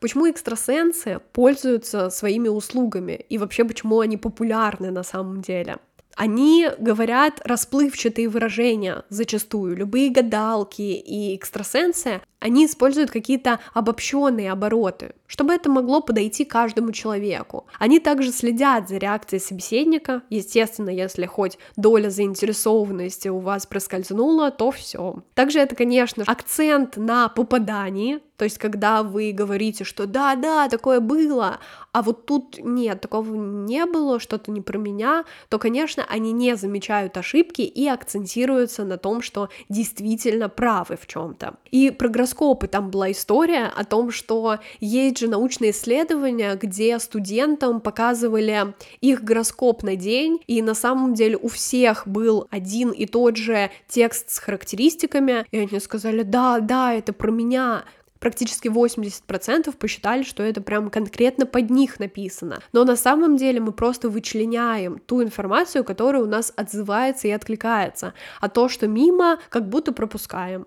Почему 0.00 0.30
экстрасенсы 0.30 1.20
пользуются 1.32 2.10
своими 2.10 2.48
услугами 2.48 3.24
и 3.28 3.38
вообще 3.38 3.64
почему 3.64 4.00
они 4.00 4.16
популярны 4.16 4.90
на 4.90 5.02
самом 5.02 5.40
деле? 5.40 5.78
Они 6.16 6.68
говорят 6.78 7.40
расплывчатые 7.44 8.28
выражения 8.28 9.04
зачастую. 9.08 9.76
Любые 9.76 10.10
гадалки 10.10 10.82
и 10.82 11.34
экстрасенсы, 11.34 12.20
они 12.38 12.66
используют 12.66 13.10
какие-то 13.10 13.60
обобщенные 13.72 14.52
обороты, 14.52 15.14
чтобы 15.34 15.52
это 15.52 15.68
могло 15.68 16.00
подойти 16.00 16.44
каждому 16.44 16.92
человеку. 16.92 17.66
Они 17.80 17.98
также 17.98 18.30
следят 18.30 18.88
за 18.88 18.98
реакцией 18.98 19.40
собеседника. 19.40 20.22
Естественно, 20.30 20.90
если 20.90 21.26
хоть 21.26 21.58
доля 21.74 22.08
заинтересованности 22.08 23.26
у 23.26 23.40
вас 23.40 23.66
проскользнула, 23.66 24.52
то 24.52 24.70
все. 24.70 25.24
Также 25.34 25.58
это, 25.58 25.74
конечно, 25.74 26.22
акцент 26.24 26.96
на 26.96 27.28
попадании, 27.28 28.20
то 28.36 28.44
есть, 28.44 28.58
когда 28.58 29.02
вы 29.02 29.32
говорите, 29.32 29.84
что 29.84 30.06
да, 30.06 30.34
да, 30.34 30.68
такое 30.68 30.98
было, 30.98 31.60
а 31.92 32.02
вот 32.02 32.26
тут 32.26 32.58
нет, 32.58 33.00
такого 33.00 33.32
не 33.32 33.86
было, 33.86 34.18
что-то 34.18 34.50
не 34.50 34.60
про 34.60 34.76
меня, 34.76 35.24
то, 35.48 35.58
конечно, 35.58 36.04
они 36.08 36.32
не 36.32 36.56
замечают 36.56 37.16
ошибки 37.16 37.62
и 37.62 37.86
акцентируются 37.86 38.84
на 38.84 38.98
том, 38.98 39.22
что 39.22 39.50
действительно 39.68 40.48
правы 40.48 40.96
в 41.00 41.06
чем-то. 41.06 41.54
И 41.70 41.90
про 41.90 42.08
гороскопы 42.08 42.66
там 42.66 42.90
была 42.90 43.12
история 43.12 43.66
о 43.66 43.84
том, 43.84 44.10
что 44.10 44.58
есть 44.80 45.16
же 45.24 45.30
научные 45.30 45.70
исследования, 45.70 46.56
где 46.60 46.98
студентам 46.98 47.80
показывали 47.80 48.74
их 49.00 49.24
гороскоп 49.24 49.82
на 49.82 49.96
день, 49.96 50.40
и 50.46 50.62
на 50.62 50.74
самом 50.74 51.14
деле 51.14 51.36
у 51.36 51.48
всех 51.48 52.06
был 52.06 52.46
один 52.50 52.90
и 52.90 53.06
тот 53.06 53.36
же 53.36 53.70
текст 53.88 54.30
с 54.30 54.38
характеристиками, 54.38 55.46
и 55.50 55.58
они 55.58 55.80
сказали, 55.80 56.22
да, 56.22 56.60
да, 56.60 56.94
это 56.94 57.12
про 57.12 57.30
меня, 57.30 57.84
практически 58.20 58.68
80% 58.68 59.76
посчитали, 59.76 60.22
что 60.22 60.42
это 60.42 60.62
прям 60.62 60.90
конкретно 60.90 61.46
под 61.46 61.70
них 61.70 61.98
написано. 62.00 62.60
Но 62.72 62.84
на 62.84 62.96
самом 62.96 63.36
деле 63.36 63.60
мы 63.60 63.72
просто 63.72 64.08
вычленяем 64.08 64.98
ту 64.98 65.22
информацию, 65.22 65.84
которая 65.84 66.22
у 66.22 66.26
нас 66.26 66.52
отзывается 66.56 67.28
и 67.28 67.32
откликается, 67.32 68.14
а 68.40 68.48
то, 68.48 68.68
что 68.68 68.86
мимо, 68.86 69.38
как 69.50 69.68
будто 69.68 69.92
пропускаем. 69.92 70.66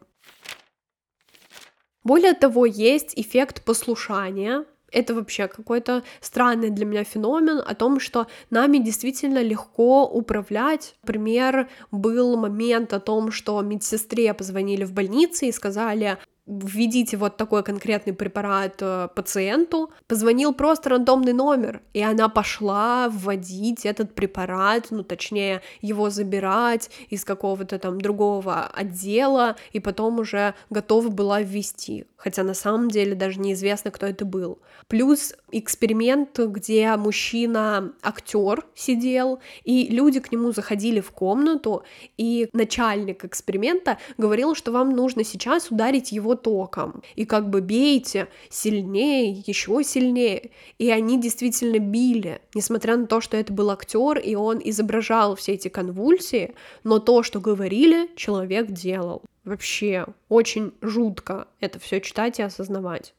Более 2.08 2.34
того, 2.34 2.66
есть 2.66 3.12
эффект 3.18 3.66
послушания, 3.66 4.64
это 4.94 5.14
вообще 5.14 5.50
какой-то 5.50 6.04
странный 6.22 6.70
для 6.70 6.86
меня 6.86 7.04
феномен 7.04 7.60
о 7.60 7.76
том, 7.76 8.00
что 8.00 8.28
нами 8.50 8.78
действительно 8.78 9.42
легко 9.44 10.06
управлять. 10.06 10.96
Пример 11.06 11.68
был 11.92 12.38
момент 12.38 12.94
о 12.94 13.02
том, 13.02 13.34
что 13.34 13.62
медсестре 13.62 14.34
позвонили 14.34 14.86
в 14.86 14.94
больнице 14.94 15.48
и 15.48 15.52
сказали, 15.52 16.18
введите 16.48 17.18
вот 17.18 17.38
такой 17.38 17.64
конкретный 17.64 18.14
препарат 18.14 18.78
э, 18.80 19.10
пациенту, 19.14 19.92
позвонил 20.08 20.54
просто 20.54 20.90
рандомный 20.90 21.34
номер, 21.34 21.82
и 21.94 22.02
она 22.02 22.30
пошла 22.30 23.10
вводить 23.10 23.86
этот 23.86 24.16
препарат, 24.16 24.88
ну, 24.90 25.04
точнее, 25.04 25.62
его 25.82 26.10
забирать 26.10 26.90
из 27.10 27.26
какого-то 27.26 27.80
там 27.80 28.00
другого 28.00 28.66
отдела, 28.68 29.58
и 29.74 29.80
потом 29.80 30.20
уже 30.20 30.56
готова 30.70 31.10
была 31.10 31.42
ввести, 31.42 32.06
хотя 32.16 32.44
на 32.44 32.54
самом 32.54 32.90
деле 32.90 33.14
даже 33.14 33.40
неизвестно, 33.40 33.92
кто 33.92 34.06
это 34.06 34.24
был. 34.24 34.60
Плюс 34.88 35.34
эксперимент, 35.52 36.38
где 36.40 36.96
мужчина 36.98 37.94
актер 38.02 38.66
сидел, 38.76 39.40
и 39.64 39.88
люди 39.88 40.20
к 40.20 40.32
нему 40.32 40.52
заходили 40.52 41.00
в 41.00 41.12
комнату, 41.12 41.84
и 42.18 42.50
начальник 42.54 43.24
эксперимента 43.26 43.98
говорил, 44.18 44.56
что 44.56 44.72
вам 44.72 44.90
нужно 44.92 45.24
сейчас 45.24 45.72
ударить 45.72 46.12
его 46.12 46.36
током. 46.36 47.02
И 47.16 47.26
как 47.26 47.50
бы 47.50 47.62
бейте 47.62 48.28
сильнее, 48.50 49.32
еще 49.46 49.84
сильнее. 49.84 50.52
И 50.78 50.90
они 50.90 51.20
действительно 51.20 51.80
били, 51.80 52.42
несмотря 52.54 52.98
на 52.98 53.08
то, 53.08 53.22
что 53.22 53.38
это 53.38 53.54
был 53.54 53.70
актер, 53.70 54.18
и 54.18 54.36
он 54.36 54.60
изображал 54.64 55.36
все 55.36 55.54
эти 55.54 55.68
конвульсии, 55.68 56.56
но 56.84 57.00
то, 57.00 57.24
что 57.24 57.40
говорили, 57.40 58.10
человек 58.16 58.72
делал. 58.72 59.22
Вообще, 59.46 60.08
очень 60.28 60.74
жутко 60.82 61.48
это 61.62 61.80
все 61.80 62.02
читать 62.02 62.40
и 62.40 62.44
осознавать. 62.44 63.14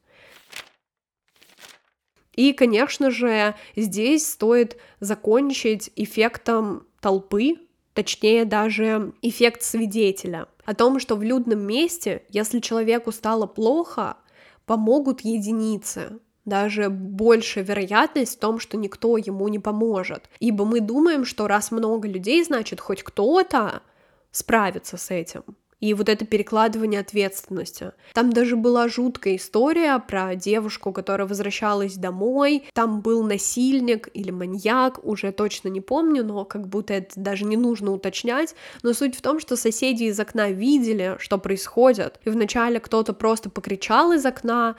И, 2.39 2.53
конечно 2.53 3.11
же, 3.11 3.57
здесь 3.75 4.25
стоит 4.25 4.77
закончить 5.01 5.91
эффектом 5.97 6.87
толпы, 7.01 7.57
точнее 7.95 8.45
даже 8.45 9.13
эффект 9.23 9.65
свидетеля, 9.65 10.47
о 10.65 10.77
том, 10.77 11.01
что 11.01 11.17
в 11.17 11.25
людном 11.25 11.59
месте, 11.59 12.23
если 12.29 12.61
человеку 12.61 13.11
стало 13.11 13.47
плохо, 13.47 14.19
помогут 14.67 15.23
единицы, 15.23 16.21
даже 16.45 16.91
больше 16.91 17.63
вероятность 17.63 18.37
в 18.37 18.39
том, 18.39 18.61
что 18.61 18.77
никто 18.77 19.17
ему 19.17 19.49
не 19.49 19.59
поможет. 19.59 20.31
Ибо 20.39 20.65
мы 20.65 20.79
думаем, 20.79 21.25
что 21.25 21.49
раз 21.49 21.73
много 21.73 22.07
людей, 22.07 22.45
значит, 22.45 22.79
хоть 22.79 23.03
кто-то 23.03 23.83
справится 24.31 24.97
с 24.97 25.11
этим 25.11 25.43
и 25.81 25.95
вот 25.95 26.09
это 26.09 26.27
перекладывание 26.27 27.01
ответственности. 27.01 27.93
Там 28.15 28.33
даже 28.33 28.57
была 28.57 28.89
жуткая 28.89 29.37
история 29.37 29.99
про 29.99 30.35
девушку, 30.35 30.93
которая 30.93 31.27
возвращалась 31.27 31.95
домой, 31.95 32.65
там 32.73 33.01
был 33.01 33.23
насильник 33.23 34.09
или 34.15 34.31
маньяк, 34.31 35.05
уже 35.05 35.33
точно 35.33 35.69
не 35.69 35.81
помню, 35.81 36.25
но 36.25 36.45
как 36.45 36.69
будто 36.69 36.95
это 36.95 37.21
даже 37.21 37.45
не 37.45 37.57
нужно 37.57 37.93
уточнять, 37.93 38.55
но 38.83 38.93
суть 38.93 39.17
в 39.17 39.23
том, 39.23 39.41
что 39.41 39.57
соседи 39.57 40.05
из 40.05 40.19
окна 40.19 40.51
видели, 40.51 41.17
что 41.19 41.39
происходит, 41.39 42.21
и 42.25 42.31
вначале 42.31 42.81
кто-то 42.81 43.13
просто 43.13 43.51
покричал 43.51 44.13
из 44.13 44.25
окна, 44.27 44.77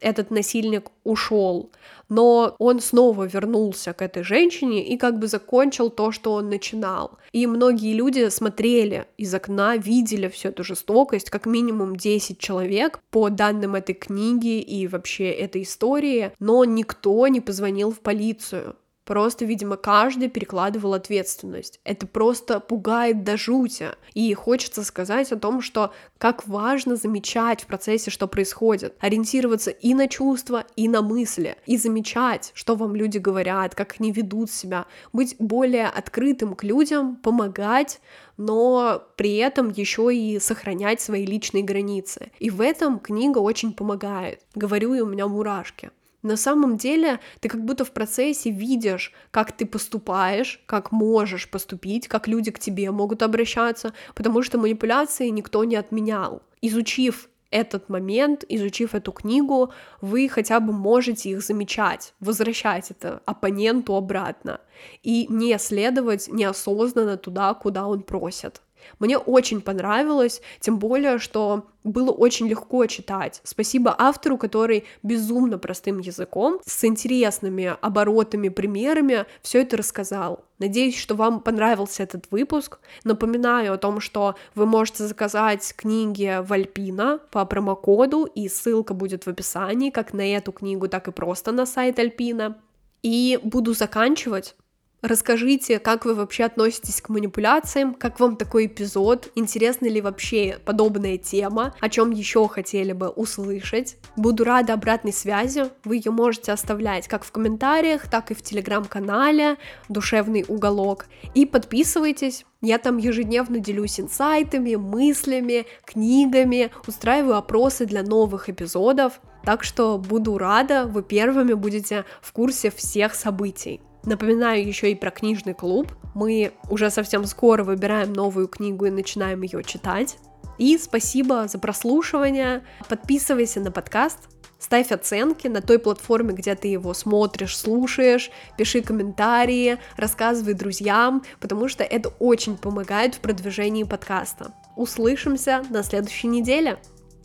этот 0.00 0.30
насильник 0.30 0.90
ушел, 1.04 1.70
но 2.08 2.54
он 2.58 2.80
снова 2.80 3.24
вернулся 3.24 3.92
к 3.92 4.02
этой 4.02 4.22
женщине 4.22 4.86
и 4.86 4.96
как 4.96 5.18
бы 5.18 5.26
закончил 5.26 5.90
то, 5.90 6.12
что 6.12 6.32
он 6.34 6.48
начинал. 6.48 7.18
И 7.32 7.46
многие 7.46 7.94
люди 7.94 8.28
смотрели 8.28 9.06
из 9.16 9.34
окна, 9.34 9.76
видели 9.76 10.28
всю 10.28 10.48
эту 10.48 10.64
жестокость, 10.64 11.30
как 11.30 11.46
минимум 11.46 11.96
10 11.96 12.38
человек 12.38 13.00
по 13.10 13.28
данным 13.28 13.74
этой 13.74 13.94
книги 13.94 14.60
и 14.60 14.86
вообще 14.86 15.30
этой 15.30 15.62
истории, 15.62 16.32
но 16.38 16.64
никто 16.64 17.26
не 17.28 17.40
позвонил 17.40 17.90
в 17.92 18.00
полицию. 18.00 18.76
Просто, 19.08 19.46
видимо, 19.46 19.78
каждый 19.78 20.28
перекладывал 20.28 20.92
ответственность. 20.92 21.80
Это 21.82 22.06
просто 22.06 22.60
пугает 22.60 23.24
до 23.24 23.38
жути. 23.38 23.88
И 24.12 24.34
хочется 24.34 24.84
сказать 24.84 25.32
о 25.32 25.38
том, 25.38 25.62
что 25.62 25.94
как 26.18 26.46
важно 26.46 26.94
замечать 26.94 27.62
в 27.62 27.66
процессе, 27.68 28.10
что 28.10 28.28
происходит, 28.28 28.96
ориентироваться 29.00 29.70
и 29.70 29.94
на 29.94 30.08
чувства, 30.08 30.66
и 30.76 30.88
на 30.88 31.00
мысли, 31.00 31.56
и 31.64 31.78
замечать, 31.78 32.50
что 32.52 32.74
вам 32.74 32.94
люди 32.94 33.16
говорят, 33.16 33.74
как 33.74 33.96
они 33.98 34.12
ведут 34.12 34.50
себя, 34.50 34.84
быть 35.14 35.36
более 35.38 35.86
открытым 35.86 36.54
к 36.54 36.62
людям, 36.62 37.16
помогать, 37.16 38.02
но 38.36 39.02
при 39.16 39.36
этом 39.36 39.70
еще 39.70 40.14
и 40.14 40.38
сохранять 40.38 41.00
свои 41.00 41.24
личные 41.24 41.64
границы. 41.64 42.30
И 42.40 42.50
в 42.50 42.60
этом 42.60 42.98
книга 42.98 43.38
очень 43.38 43.72
помогает. 43.72 44.42
Говорю, 44.54 44.92
и 44.92 45.00
у 45.00 45.06
меня 45.06 45.26
мурашки. 45.26 45.92
На 46.22 46.36
самом 46.36 46.76
деле 46.76 47.20
ты 47.40 47.48
как 47.48 47.64
будто 47.64 47.84
в 47.84 47.92
процессе 47.92 48.50
видишь, 48.50 49.12
как 49.30 49.52
ты 49.52 49.66
поступаешь, 49.66 50.60
как 50.66 50.90
можешь 50.90 51.48
поступить, 51.48 52.08
как 52.08 52.26
люди 52.26 52.50
к 52.50 52.58
тебе 52.58 52.90
могут 52.90 53.22
обращаться, 53.22 53.92
потому 54.14 54.42
что 54.42 54.58
манипуляции 54.58 55.28
никто 55.28 55.62
не 55.64 55.76
отменял. 55.76 56.42
Изучив 56.60 57.28
этот 57.50 57.88
момент, 57.88 58.44
изучив 58.48 58.94
эту 58.94 59.12
книгу, 59.12 59.72
вы 60.00 60.28
хотя 60.28 60.60
бы 60.60 60.72
можете 60.72 61.30
их 61.30 61.42
замечать, 61.42 62.14
возвращать 62.20 62.90
это 62.90 63.22
оппоненту 63.24 63.94
обратно 63.94 64.60
и 65.02 65.26
не 65.30 65.56
следовать 65.58 66.28
неосознанно 66.28 67.16
туда, 67.16 67.54
куда 67.54 67.86
он 67.86 68.02
просит. 68.02 68.60
Мне 68.98 69.18
очень 69.18 69.60
понравилось, 69.60 70.40
тем 70.60 70.78
более, 70.78 71.18
что 71.18 71.66
было 71.84 72.10
очень 72.10 72.48
легко 72.48 72.86
читать. 72.86 73.40
Спасибо 73.44 73.94
автору, 73.96 74.36
который 74.36 74.84
безумно 75.02 75.58
простым 75.58 75.98
языком, 75.98 76.60
с 76.66 76.84
интересными 76.84 77.76
оборотами, 77.80 78.48
примерами 78.48 79.26
все 79.42 79.62
это 79.62 79.76
рассказал. 79.76 80.44
Надеюсь, 80.58 80.98
что 80.98 81.14
вам 81.14 81.40
понравился 81.40 82.02
этот 82.02 82.26
выпуск. 82.30 82.78
Напоминаю 83.04 83.74
о 83.74 83.78
том, 83.78 84.00
что 84.00 84.34
вы 84.54 84.66
можете 84.66 85.06
заказать 85.06 85.72
книги 85.76 86.40
в 86.42 86.52
Альпина 86.52 87.20
по 87.30 87.44
промокоду, 87.44 88.24
и 88.24 88.48
ссылка 88.48 88.92
будет 88.92 89.24
в 89.24 89.28
описании, 89.28 89.90
как 89.90 90.12
на 90.12 90.26
эту 90.34 90.52
книгу, 90.52 90.88
так 90.88 91.08
и 91.08 91.12
просто 91.12 91.52
на 91.52 91.64
сайт 91.64 91.98
Альпина. 91.98 92.58
И 93.02 93.38
буду 93.42 93.74
заканчивать. 93.74 94.56
Расскажите, 95.00 95.78
как 95.78 96.04
вы 96.04 96.14
вообще 96.14 96.44
относитесь 96.44 97.00
к 97.00 97.08
манипуляциям, 97.08 97.94
как 97.94 98.18
вам 98.18 98.36
такой 98.36 98.66
эпизод, 98.66 99.30
интересна 99.36 99.86
ли 99.86 100.00
вообще 100.00 100.58
подобная 100.64 101.18
тема, 101.18 101.72
о 101.78 101.88
чем 101.88 102.10
еще 102.10 102.48
хотели 102.48 102.92
бы 102.92 103.08
услышать. 103.08 103.96
Буду 104.16 104.42
рада 104.42 104.72
обратной 104.72 105.12
связи, 105.12 105.66
вы 105.84 105.96
ее 105.96 106.10
можете 106.10 106.50
оставлять 106.50 107.06
как 107.06 107.22
в 107.22 107.30
комментариях, 107.30 108.08
так 108.08 108.32
и 108.32 108.34
в 108.34 108.42
телеграм-канале 108.42 109.56
«Душевный 109.88 110.44
уголок». 110.48 111.06
И 111.32 111.46
подписывайтесь, 111.46 112.44
я 112.60 112.78
там 112.78 112.96
ежедневно 112.96 113.60
делюсь 113.60 114.00
инсайтами, 114.00 114.74
мыслями, 114.74 115.66
книгами, 115.84 116.72
устраиваю 116.88 117.36
опросы 117.36 117.86
для 117.86 118.02
новых 118.02 118.48
эпизодов, 118.48 119.20
так 119.44 119.62
что 119.62 119.96
буду 119.96 120.38
рада, 120.38 120.86
вы 120.86 121.04
первыми 121.04 121.52
будете 121.52 122.04
в 122.20 122.32
курсе 122.32 122.72
всех 122.72 123.14
событий. 123.14 123.80
Напоминаю 124.08 124.66
еще 124.66 124.90
и 124.90 124.94
про 124.94 125.10
книжный 125.10 125.52
клуб. 125.52 125.92
Мы 126.14 126.52
уже 126.70 126.90
совсем 126.90 127.26
скоро 127.26 127.62
выбираем 127.62 128.14
новую 128.14 128.48
книгу 128.48 128.86
и 128.86 128.90
начинаем 128.90 129.42
ее 129.42 129.62
читать. 129.62 130.16
И 130.56 130.78
спасибо 130.78 131.46
за 131.46 131.58
прослушивание. 131.58 132.64
Подписывайся 132.88 133.60
на 133.60 133.70
подкаст, 133.70 134.18
ставь 134.58 134.92
оценки 134.92 135.46
на 135.46 135.60
той 135.60 135.78
платформе, 135.78 136.32
где 136.32 136.54
ты 136.54 136.68
его 136.68 136.94
смотришь, 136.94 137.54
слушаешь, 137.54 138.30
пиши 138.56 138.80
комментарии, 138.80 139.76
рассказывай 139.98 140.54
друзьям, 140.54 141.22
потому 141.38 141.68
что 141.68 141.84
это 141.84 142.08
очень 142.18 142.56
помогает 142.56 143.16
в 143.16 143.20
продвижении 143.20 143.84
подкаста. 143.84 144.54
Услышимся 144.74 145.62
на 145.68 145.82
следующей 145.82 146.28
неделе. 146.28 146.78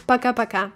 Пока-пока. 0.06 0.74